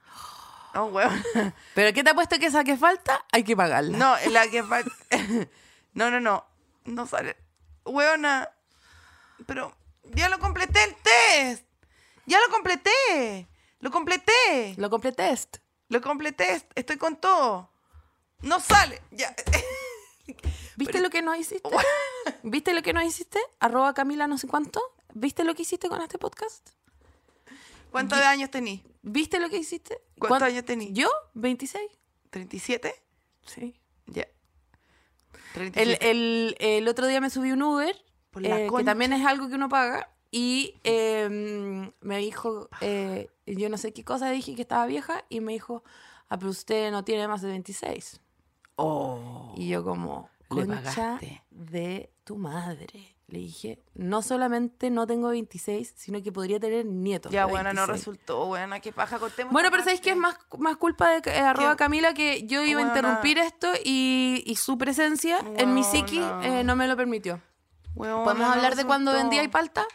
[0.73, 1.23] Oh, weón.
[1.75, 3.23] Pero ¿qué te apuesto que esa que falta?
[3.31, 3.95] Hay que pagarla.
[3.95, 4.91] No, la que falta.
[5.93, 6.43] No, no, no.
[6.85, 7.37] No sale.
[7.85, 8.49] Weona.
[9.45, 11.67] Pero ya lo completé el test.
[12.25, 13.47] Ya lo completé.
[13.79, 14.73] Lo completé.
[14.77, 15.45] Lo completé.
[15.89, 16.65] Lo completé.
[16.73, 17.69] Estoy con todo.
[18.41, 19.03] No sale.
[19.11, 19.35] Ya.
[20.77, 21.69] ¿Viste lo que no hiciste?
[22.43, 23.39] ¿Viste lo que no hiciste?
[23.59, 24.81] Arroba Camila no sé cuánto.
[25.13, 26.69] ¿Viste lo que hiciste con este podcast?
[27.91, 28.83] ¿Cuántos años tení?
[29.03, 29.97] ¿Viste lo que hiciste?
[30.17, 30.91] ¿Cuántos ¿Cuán- años tení?
[30.93, 31.09] ¿Yo?
[31.35, 31.77] ¿26?
[32.31, 32.93] ¿37?
[33.45, 33.79] Sí.
[34.07, 34.23] Ya.
[35.55, 36.09] El, 37.
[36.11, 37.95] el- el otro día me subí un Uber,
[38.31, 43.29] Por la eh, que también es algo que uno paga, y eh, me dijo, eh,
[43.45, 45.83] yo no sé qué cosa, dije que estaba vieja, y me dijo,
[46.29, 48.19] ah, pero usted no tiene más de 26.
[48.77, 49.53] Oh.
[49.55, 53.15] Y yo como, concha de tu madre.
[53.27, 57.31] Le dije, no solamente no tengo 26, sino que podría tener nietos.
[57.31, 57.97] Ya, de buena, no 26.
[57.97, 58.45] resultó.
[58.45, 59.17] Buena, qué paja.
[59.17, 61.75] Cortemos Bueno, pero ¿sabéis que es más, más culpa de eh, arroba.
[61.75, 66.63] Camila que yo iba a interrumpir esto y, y su presencia en mi psiqui eh,
[66.63, 67.41] no me lo permitió?
[67.95, 69.85] ¿Podemos no hablar de cuando vendía y palta?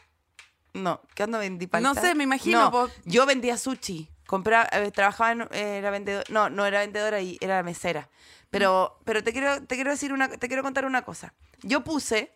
[0.75, 1.89] No, ¿qué ando vendí palta?
[1.89, 4.11] No sé, me imagino, No, yo vendía sushi.
[4.27, 8.09] Compraba, eh, trabajaba en, era vendedora, no, no era vendedora y era mesera.
[8.51, 11.35] Pero, pero te quiero, te quiero decir una, te quiero contar una cosa.
[11.63, 12.33] Yo puse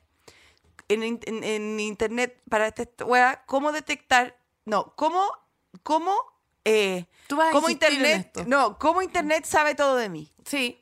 [0.89, 4.37] en, en- en internet para este wea cómo detectar,
[4.67, 5.23] no, cómo,
[5.83, 6.15] cómo,
[6.65, 8.45] eh, Tú vas a cómo en internet, esto.
[8.47, 10.33] no, cómo internet sabe todo de mí.
[10.45, 10.79] Sí.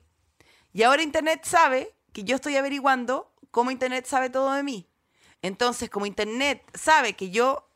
[0.73, 4.89] Y ahora Internet sabe que yo estoy averiguando cómo Internet sabe todo de mí.
[5.43, 7.69] Entonces, como Internet sabe que yo,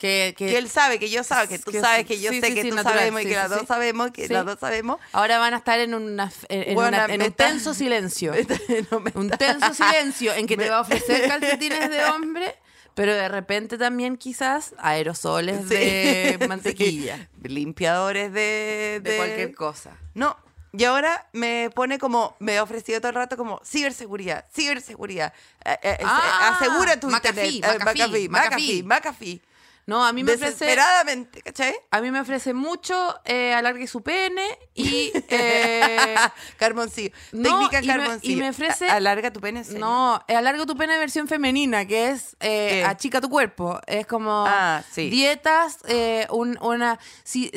[0.00, 2.40] Que, que- que él sabe que yo sabe, que tú que sabes que yo sí,
[2.40, 4.58] sé sí, que sí, tú natural, sabemos y que las dos sabemos, que las dos
[4.58, 4.98] sabemos.
[5.12, 8.32] ahora van a estar en, una, en, Bueno, una- en un está- tenso silencio.
[8.90, 12.56] No un tenso silencio en que te va a ofrecer calcetines de hombre,
[12.94, 17.28] pero de repente también quizás aerosoles de mantequilla.
[17.42, 19.90] Limpiadores de, De cualquier cosa.
[20.14, 20.34] No.
[20.72, 25.32] Y ahora me pone como, me ha ofrecido todo el rato como ciberseguridad, ciberseguridad.
[25.64, 27.80] Eh, eh, eh, Ah, asegura tu McAfee, internet.
[27.82, 28.28] Eh, McAfee.
[28.30, 29.42] McAfee, McAfee.
[29.90, 31.74] No, a mí me ofrece, Desesperadamente, ¿cachai?
[31.90, 36.14] a mí me ofrece mucho eh, alargue su pene y eh,
[36.56, 37.10] Carboncillo.
[37.32, 38.32] no, Técnica y me- carboncillo.
[38.32, 39.58] y me ofrece- A- Alarga tu pene.
[39.60, 39.80] ¿en serio?
[39.80, 43.80] no, eh, alarga tu pene versión femenina, que es eh, achica tu cuerpo.
[43.86, 45.10] Es como Ah, sí.
[45.10, 47.50] dietas, eh, un- una si-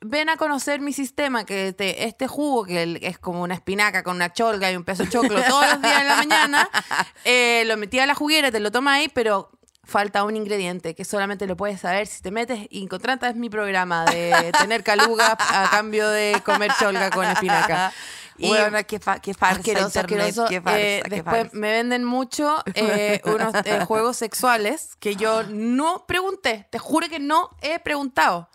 [0.00, 4.16] ven a conocer mi sistema, que te- este jugo que es como una espinaca con
[4.16, 6.68] una cholga y un peso de choclo todos los días en la mañana,
[7.66, 9.50] lo metí a la juguera, te lo tomáis, pero
[9.86, 14.04] falta un ingrediente que solamente lo puedes saber si te metes y contratas mi programa
[14.04, 17.92] de tener caluga a cambio de comer cholga con espinaca.
[18.38, 20.46] Y Bueno, qué, fa- qué farsa asqueroso, internet, asqueroso.
[20.50, 21.56] qué farsa, Eh, qué después farsa.
[21.56, 26.68] me venden mucho eh, unos eh, juegos sexuales que yo no pregunté.
[26.70, 28.50] Te juro que no he preguntado.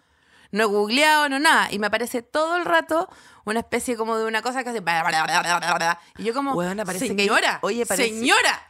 [0.51, 1.71] No he googleado, no nada.
[1.71, 3.09] Y me aparece todo el rato
[3.43, 4.84] una especie como de una cosa que hace...
[6.19, 8.61] Y yo como, Weona, parece que- señora, oye, parece- señora,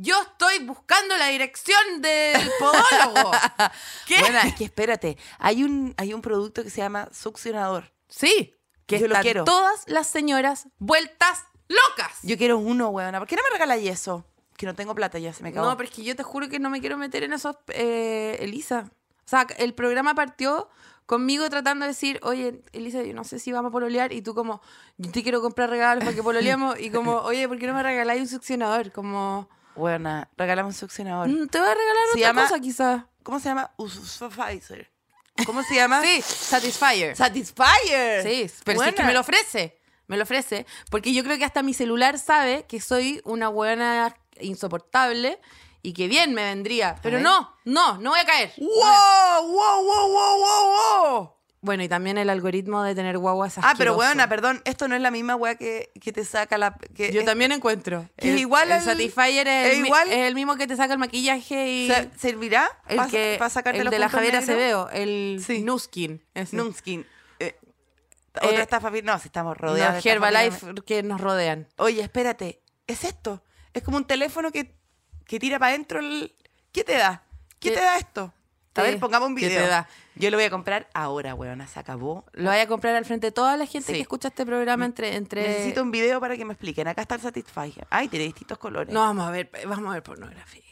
[0.00, 3.30] yo estoy buscando la dirección del podólogo.
[4.06, 4.18] ¿Qué?
[4.20, 5.18] Bueno, es que espérate.
[5.38, 7.92] Hay un, hay un producto que se llama succionador.
[8.08, 8.54] Sí,
[8.86, 9.44] que Yo lo están quiero.
[9.44, 12.18] todas las señoras vueltas locas.
[12.22, 13.18] Yo quiero uno, weona.
[13.18, 14.24] ¿Por qué no me regaláis eso?
[14.56, 15.68] Que no tengo plata, ya se me acabó.
[15.68, 18.38] No, pero es que yo te juro que no me quiero meter en esos, eh,
[18.40, 18.90] Elisa.
[19.24, 20.68] O sea, el programa partió
[21.06, 24.12] conmigo tratando de decir, oye, Elisa, yo no sé si vamos a pololear.
[24.12, 24.60] Y tú como,
[24.96, 26.80] yo te quiero comprar regalos para que pololeemos.
[26.80, 28.92] y como, oye, ¿por qué no me regaláis un succionador?
[28.92, 31.28] Como, Weona, regálame un succionador.
[31.28, 33.02] "Mm, te voy a regalar Se otra llama- cosa quizás.
[33.22, 33.70] ¿Cómo se llama?
[33.76, 34.90] Usufizer.
[35.46, 36.02] ¿Cómo se llama?
[36.04, 37.16] Sí, Satisfyer.
[37.16, 38.22] Satisfyer.
[38.22, 39.06] Sí, pero es que Buena.
[39.06, 39.78] me lo ofrece.
[40.06, 40.66] Me lo ofrece.
[40.90, 45.38] Porque yo creo que hasta mi celular sabe que soy una buena insoportable
[45.82, 46.96] y que bien me vendría.
[47.02, 47.22] Pero ver.
[47.24, 48.52] no, no, no voy a caer.
[48.58, 49.46] ¡Wow!
[49.46, 51.34] ¡Wow, wow, wow, wow, wow!
[51.62, 55.02] Bueno, y también el algoritmo de tener guaguas Ah, pero weona, perdón, esto no es
[55.02, 56.74] la misma weá que, que te saca la.
[56.94, 58.08] Que Yo es- también encuentro.
[58.16, 60.66] que es El- igual el al- Satisfyer es, el, mi- igual- es el mismo que
[60.66, 62.66] te saca el maquillaje y se- ¿Servirá?
[62.88, 64.38] el que sacarte el los de la Javiera?
[64.38, 65.60] Acevedo, el Sí.
[65.62, 66.24] Nuskin.
[66.32, 66.56] ese.
[66.56, 67.06] Nunskin.
[67.40, 67.54] Eh,
[68.36, 68.90] otra Eh, estafa.
[69.02, 70.02] No, si estamos rodeados.
[70.02, 71.68] De estafa Herbalife que nos rodean.
[71.76, 72.62] Oye, espérate.
[72.86, 73.44] Es esto.
[73.74, 74.74] Es como un teléfono que,
[75.26, 76.00] que tira para adentro.
[76.00, 76.34] El...
[76.72, 77.22] ¿Qué te da?
[77.58, 78.32] ¿Qué ¿Qué te da esto?
[78.76, 79.62] A ver, pongamos un video.
[79.62, 79.88] te da?
[80.14, 81.66] Yo lo voy a comprar ahora, weona.
[81.66, 82.24] Se acabó.
[82.32, 83.94] Lo vaya a comprar al frente de toda la gente Sí.
[83.94, 85.16] que escucha este programa entre...
[85.16, 85.42] entre...
[85.46, 86.86] Necesito un video para que me expliquen.
[86.88, 87.86] Acá está el Satisfyer.
[87.90, 88.92] Ay, tiene distintos colores.
[88.94, 90.62] No, vamos a ver, vamos a ver pornografía.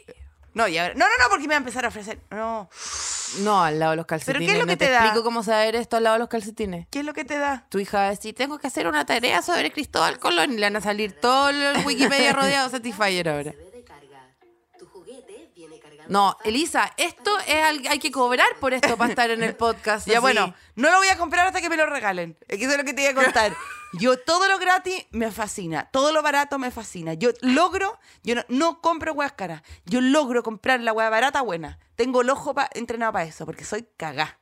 [0.53, 2.19] No, y ahora- no, no, no, porque me va a empezar a ofrecer.
[2.31, 2.69] No.
[3.41, 4.47] No, al lado de los calcetines.
[4.47, 4.99] qué es lo no que te, te da?
[5.01, 6.87] explico cómo saber esto al lado de los calcetines.
[6.89, 7.65] ¿Qué es lo que te da?
[7.69, 10.61] Tu hija va a decir, tengo que hacer una tarea sobre Cristóbal Colón y le
[10.65, 13.53] van a salir todo el Wikipedia rodeado de Satisfyer ahora.
[16.09, 20.07] No, Elisa, esto es al- hay que cobrar por esto para estar en el podcast.
[20.07, 20.21] Ya así.
[20.21, 22.37] bueno, no lo voy a comprar hasta que me lo regalen.
[22.47, 23.53] Es que eso es lo que te iba a contar.
[23.93, 27.13] Yo todo lo gratis me fascina, todo lo barato me fascina.
[27.15, 31.79] Yo logro, yo no, no compro hueás caras, yo logro comprar la hueá barata buena.
[31.95, 34.38] Tengo el ojo pa- entrenado para eso, porque soy cagá.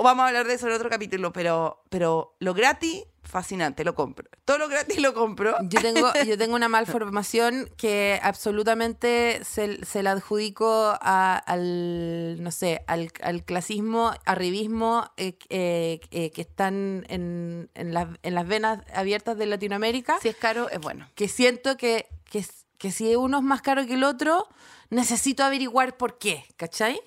[0.00, 3.96] O vamos a hablar de eso en otro capítulo, pero, pero lo gratis, fascinante, lo
[3.96, 4.28] compro.
[4.44, 5.56] Todo lo gratis lo compro.
[5.62, 12.52] Yo tengo, yo tengo una malformación que absolutamente se, se la adjudico a- al, no
[12.52, 18.46] sé, al, al clasismo, arribismo eh, eh, eh, que están en, en, las, en las
[18.46, 20.18] venas abiertas de Latinoamérica.
[20.22, 21.08] Si es caro, es bueno.
[21.16, 22.44] que siento que, que,
[22.78, 24.46] que si uno es más caro que el otro,
[24.90, 27.00] necesito averiguar por qué, ¿cachai?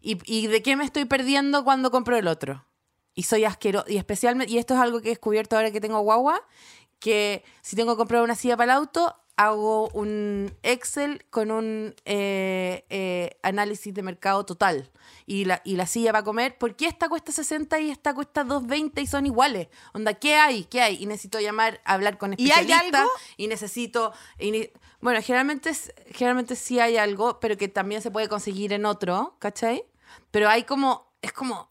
[0.00, 2.64] Y, y de qué me estoy perdiendo cuando compro el otro.
[3.14, 3.86] Y soy asqueroso.
[3.88, 6.40] Y especialmente, y esto es algo que he descubierto ahora que tengo guagua,
[6.98, 11.94] que si tengo que comprar una silla para el auto, hago un Excel con un
[12.04, 14.90] eh, eh, análisis de mercado total.
[15.26, 18.42] Y la, y la silla para comer, ¿por qué esta cuesta 60 y esta cuesta
[18.42, 19.68] 220 y son iguales?
[19.94, 20.64] Onda, ¿qué hay?
[20.64, 21.00] ¿Qué hay?
[21.00, 23.02] Y necesito llamar, hablar con ¿Y hay especialistas.
[23.02, 23.12] algo?
[23.36, 24.12] Y necesito...
[24.40, 24.70] y
[25.00, 25.72] bueno, generalmente,
[26.10, 29.84] generalmente sí hay algo, pero que también se puede conseguir en otro, ¿cachai?
[30.32, 31.12] Pero hay como...
[31.22, 31.68] Es como...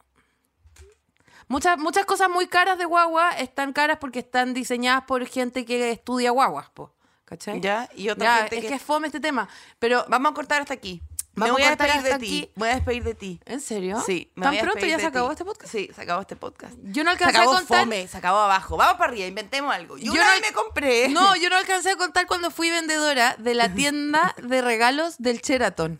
[1.49, 5.91] Muchas, muchas cosas muy caras de guagua están caras porque están diseñadas por gente que
[5.91, 6.93] estudia guaguas, po,
[7.27, 7.59] ¿cachai?
[7.61, 7.89] ¿Ya?
[7.95, 8.75] Y otra Ya, gente es que- que...
[8.75, 9.47] es fome este tema.
[9.79, 11.01] Pero, Vamos a cortar hasta aquí.
[11.37, 12.49] Me Vamos voy a despedir de ti.
[12.55, 13.39] Voy a despedir de ti.
[13.45, 14.01] ¿en serio?
[14.05, 15.33] Sí, me ¿Tan voy a pronto ya se acabó ti.
[15.33, 15.71] este podcast?
[15.71, 16.75] Sí, se acabó este podcast.
[16.83, 17.79] Yo no Se alcancé acabó a contar...
[17.81, 18.75] fome, se acabó abajo.
[18.75, 19.97] Vamos para arriba, inventemos algo.
[19.97, 21.09] Yo, Yo una no- vez me compré.
[21.09, 25.39] No, yo no alcancé a contar cuando fui vendedora de la tienda de regalos del
[25.41, 25.97] Sheraton.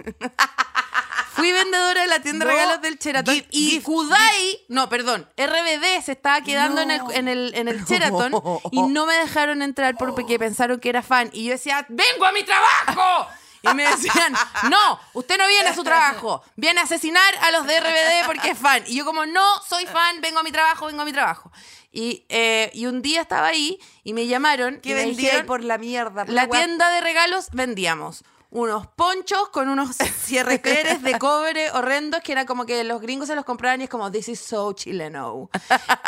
[1.33, 6.01] Fui vendedora de la tienda de regalos del Sheraton gift, y Kudai, no, perdón, RBD
[6.03, 8.31] se estaba quedando en, el, en, el, en el Sheraton
[8.71, 11.29] y no me dejaron entrar porque pensaron que era fan.
[11.33, 13.27] Y yo decía, ¡vengo a mi trabajo!
[13.71, 14.33] Y me decían,
[14.69, 18.51] no, usted no viene a su trabajo, viene a asesinar a los de RBD porque
[18.51, 18.83] es fan.
[18.87, 21.51] Y yo como, no, soy fan, vengo a mi trabajo, vengo a mi trabajo.
[21.91, 25.45] Y, eh, y un día estaba ahí y me llamaron Que y me vendía dijeron,
[25.47, 26.25] por la mierda.
[26.25, 32.31] por la tienda de regalos vendíamos unos ponchos con unos cierreperes de cobre horrendos que
[32.31, 35.49] era como que los gringos se los compraban y es como this is so chileno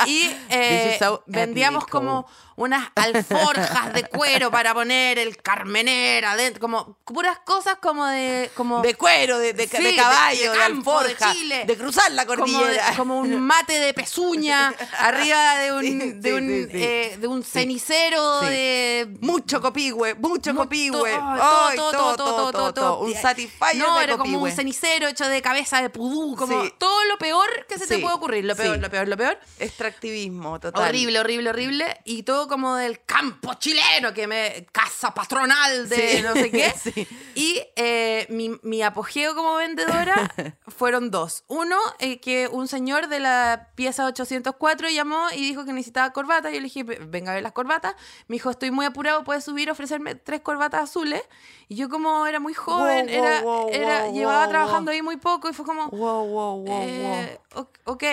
[0.05, 2.27] y eh, so vendíamos como
[2.59, 8.81] unas alforjas de cuero para poner el carmener adentro como puras cosas como de como
[8.81, 11.63] De cuero, de, de, Sí, de caballo, de de, campo, de alforja, Chile.
[11.65, 12.93] de cruzar la cordillera.
[12.97, 16.83] como un mate de pezuña arriba de un, Sí, de sí, un, sí, sí.
[16.83, 22.99] eh, de un cenicero de Mucho copihue, mucho Ay, todo, todo, todo, todo, todo.
[22.99, 27.05] Un satisfyer No, de era como un cenicero hecho de cabeza de pudú, como todo
[27.05, 28.43] lo peor que se te puede ocurrir.
[28.43, 29.39] Lo peor, lo peor, lo peor.
[29.59, 30.89] Extractivismo, total.
[30.89, 32.01] Horrible, horrible, horrible.
[32.03, 34.67] Y todo como del campo chileno, que me.
[34.71, 36.73] casa patronal de Sí, no sé qué.
[36.83, 37.07] sí.
[37.35, 40.33] Y eh, mi, mi apogeo como vendedora
[40.67, 41.43] fueron dos.
[41.47, 46.49] Uno, eh, que un señor de la pieza 804 llamó y dijo que necesitaba corbata.
[46.49, 47.95] Yo le dije, venga a ver las corbatas.
[48.27, 51.21] Me dijo, estoy muy apurado, puedes subir, ofrecerme tres corbatas azules.
[51.67, 55.17] Y yo, como era muy joven, Wow, era, wow, era, wow, llevaba trabajando ahí muy
[55.17, 55.87] poco y fue como.
[55.89, 58.03] Wow, wow, wow, Eh, ok, ok.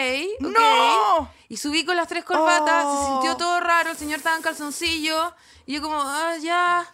[0.40, 1.30] ¡No!
[1.48, 3.06] Y subí con las tres corbatas, se Oh.
[3.12, 5.34] sintió todo raro, el señor estaba en calzoncillo,
[5.64, 6.84] y yo como, ah, ya,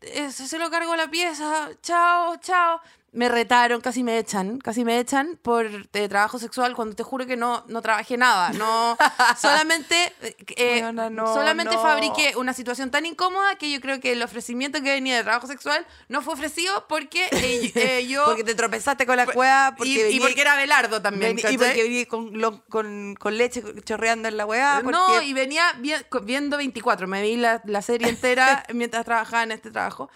[0.00, 2.80] eh, se se lo cargo la pieza, chao, chao.
[3.10, 7.24] Me retaron, casi me echan, casi me echan por eh, trabajo sexual cuando te juro
[7.26, 8.98] que no, no trabajé nada, no,
[9.40, 10.12] solamente,
[10.56, 11.80] eh, Weona, no, solamente no.
[11.82, 15.46] fabriqué una situación tan incómoda que yo creo que el ofrecimiento que venía de trabajo
[15.46, 18.24] sexual no fue ofrecido porque eh, eh, yo...
[18.26, 19.74] Porque te tropezaste con la cueva.
[19.76, 21.38] Porque y, porque era Belardo también.
[21.38, 24.44] y porque venía con, lo- con, con leche chorreando en la.
[24.82, 25.94] No, porque- y venía vi-
[26.24, 27.06] viendo 24.
[27.08, 30.10] Me vi la, la serie entera mientras trabajaba en este trabajo.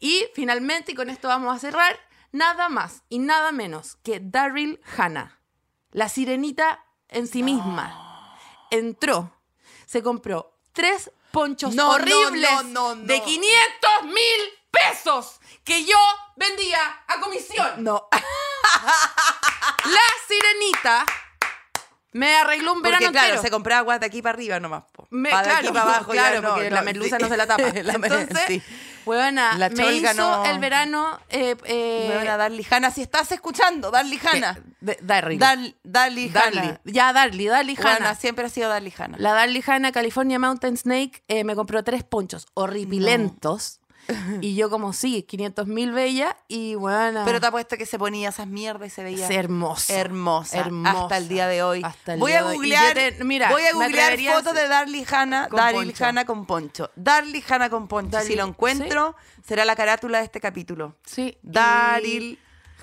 [0.00, 1.98] Y finalmente, y con esto vamos a cerrar,
[2.32, 5.40] nada más y nada menos que Daryl Hannah,
[5.90, 8.36] la sirenita en sí misma.
[8.70, 9.32] entró,
[9.86, 13.04] se compró tres ponchos No, no, horribles no, no, no.
[13.04, 14.14] de 500 mil
[14.70, 15.96] pesos que yo
[16.36, 17.82] vendía a comisión.
[17.84, 18.08] No.
[19.84, 21.06] La sirenita
[22.12, 23.42] me arregló un verano Porque claro, entero.
[23.42, 24.84] se compraba agua de aquí para arriba nomás.
[24.92, 25.06] po.
[25.10, 27.22] Me- claro, aquí para abajo ya claro, no, porque no, la merluza sí.
[27.22, 27.62] no se la tapa.
[27.82, 28.62] La Entonces, sí.
[29.08, 31.18] Huevona, La me hizo no- el verano...
[31.30, 34.58] Eh, eh, Huevona, Darly Hanna, si estás escuchando, Darly Hanna.
[34.80, 35.38] de- Darly.
[35.38, 36.58] Dar- Darly Darly.
[36.58, 36.80] Hanna.
[36.84, 38.14] Ya, Darly, Darly Hanna.
[38.14, 39.16] siempre ha sido Darly Hanna.
[39.18, 43.77] La Darly Hanna California Mountain Snake eh, me compró tres ponchos horripilentos.
[44.40, 47.22] Y yo como, sí, 500 mil bella y bueno...
[47.24, 49.94] Pero te apuesto que se ponía esas mierdas y se veía Es hermosa.
[49.98, 51.02] hermosa, Hermosa.
[51.02, 51.82] hasta el día de hoy.
[51.84, 52.56] Hasta el voy día a de hoy.
[52.56, 55.94] Googlear, yo te- mira, voy a googlear fotos de Darly Hanna, Darly.
[56.00, 56.90] Hanna con poncho.
[56.96, 58.16] Darly Hanna con poncho.
[58.16, 59.14] Darly- si lo encuentro,
[59.46, 60.96] será la carátula de este capítulo.
[61.04, 61.36] Sí.
[61.42, 62.38] y- Daryl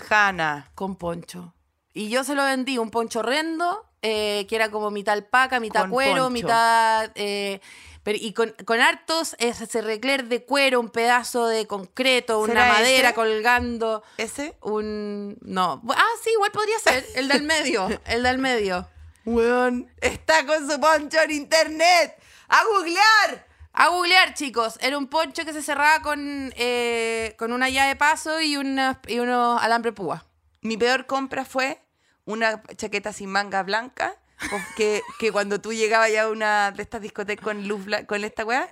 [0.10, 0.70] Hanna.
[0.76, 1.54] con poncho.
[1.94, 5.82] Y yo se lo vendí, un poncho horrendo, eh, que era como mitad alpaca, mitad
[5.82, 6.30] Con cuero, poncho.
[6.32, 7.10] mitad...
[7.16, 7.62] eh,
[8.06, 12.68] pero, y con, con hartos ese recler de cuero, un pedazo de concreto, una ¿Será
[12.74, 13.16] madera ese?
[13.16, 14.56] colgando, ¿Ese?
[14.62, 15.38] un...
[15.42, 15.82] No.
[15.90, 17.04] Ah, sí, igual podría ser.
[17.16, 17.90] El del medio.
[18.06, 18.88] El del medio.
[19.26, 22.16] Weón, está con su poncho en internet.
[22.48, 23.48] ¡A googlear!
[23.74, 24.78] A googlear, chicos.
[24.82, 28.98] Era un poncho que se cerraba con, eh, con una llave de paso y, unas-
[29.08, 30.24] y unos alambre púa.
[30.62, 31.82] Mi peor compra fue
[32.26, 34.16] una chaqueta sin manga blanca.
[34.50, 38.06] Con- Que, que cuando tú llegabas ya a una de estas discotecas con luz bla-
[38.06, 38.68] con esta weá,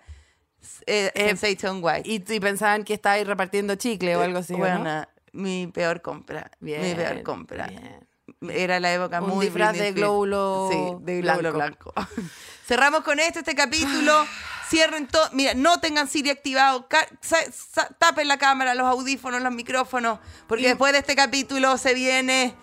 [0.86, 2.10] eh, Eh, Sensation White.
[2.10, 4.54] Y, y pensaban que estaba ahí repartiendo chicle o algo así.
[4.54, 5.06] ¿o no?
[5.34, 6.52] Mi peor compra.
[6.60, 7.68] mi Bien, peor compra.
[7.68, 8.08] bien.
[8.50, 9.96] Era la época Un muy disfraz Britney de Spears.
[10.08, 11.94] glóbulo Sí, de glóbulo blanco.
[11.96, 12.12] blanco.
[12.68, 14.26] Cerramos con esto este capítulo.
[14.70, 15.30] Cierren todo.
[15.34, 16.88] Mira, no tengan Siri activado.
[16.88, 20.20] ca- sa- sa- tapen la cámara, los audífonos, los micrófonos.
[20.48, 22.54] Porque después de este capítulo se viene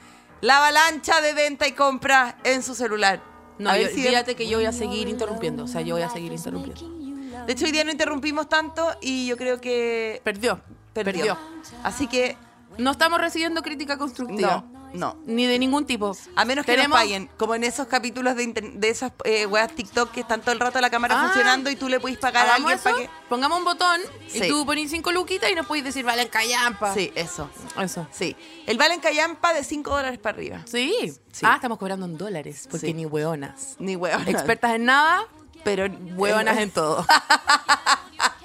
[0.40, 3.22] la avalancha de venta y compra en su celular.
[3.58, 5.64] No, yo, si- fíjate que yo voy a seguir interrumpiendo.
[5.64, 7.44] O sea, yo voy a seguir interrumpiendo.
[7.46, 10.60] De hecho, hoy día no interrumpimos tanto y yo creo que Perdió.
[10.92, 11.14] perdió.
[11.24, 11.38] Perdió.
[11.82, 12.36] Así que
[12.78, 14.64] No estamos recibiendo crítica constructiva.
[14.72, 15.16] no, no.
[15.26, 16.16] Ni de ningún tipo.
[16.36, 19.46] A menos que Tenemos- nos paguen, como en esos capítulos de, inter- de esas eh,
[19.46, 21.24] weas TikTok que están todo el rato la cámara Ah.
[21.24, 23.10] funcionando y tú le puedes pagar a Hagamos alguien para que.
[23.28, 24.40] Pongamos un botón Sí.
[24.44, 26.92] y tú pones cinco luquitas y nos puedes decir, vale, callampa.
[26.94, 27.48] Sí, eso.
[27.80, 28.06] Eso.
[28.10, 28.36] Sí.
[28.66, 30.60] El Valen Callampa de 5 dólares para arriba.
[30.66, 31.12] Sí.
[31.32, 31.40] Sí.
[31.44, 32.94] Ah, estamos cobrando en dólares, porque Sí.
[32.94, 33.76] ni hueonas.
[33.78, 34.28] Ni hueonas.
[34.28, 35.24] Expertas en nada,
[35.64, 35.86] pero
[36.16, 37.04] hueonas en todo.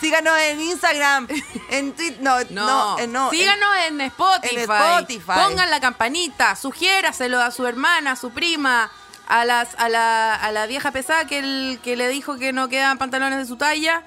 [0.00, 1.26] Síganos en Instagram,
[1.70, 2.18] en Twitter.
[2.20, 3.30] No, no, No, eh, no.
[3.30, 4.54] síganos en, Spotify.
[4.56, 5.32] en Spotify.
[5.34, 8.90] Pongan la campanita, sugiéraselo a su hermana, a su prima,
[9.26, 12.68] a las a la, a la vieja pesada que, el, que le dijo que no
[12.68, 14.02] quedan pantalones de su talla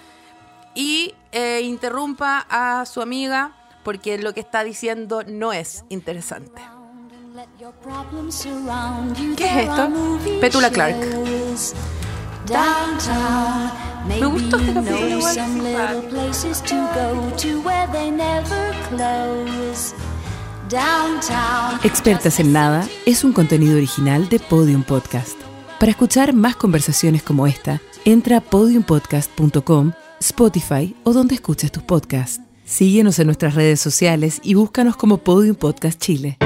[0.75, 3.51] y eh, interrumpa a su amiga
[3.83, 6.61] porque lo que está diciendo no es interesante.
[9.35, 9.89] ¿Qué es esto?
[10.41, 10.95] Petula Clark.
[14.07, 15.37] Me gustó este capítulo igual.
[21.83, 25.39] Expertas en Nada es un contenido original de Podium Podcast.
[25.79, 32.41] Para escuchar más conversaciones como esta, entra a podiumpodcast.com, Spotify o donde escuches tus podcasts.
[32.65, 36.37] Síguenos en nuestras redes sociales y búscanos como Podium Podcast Chile.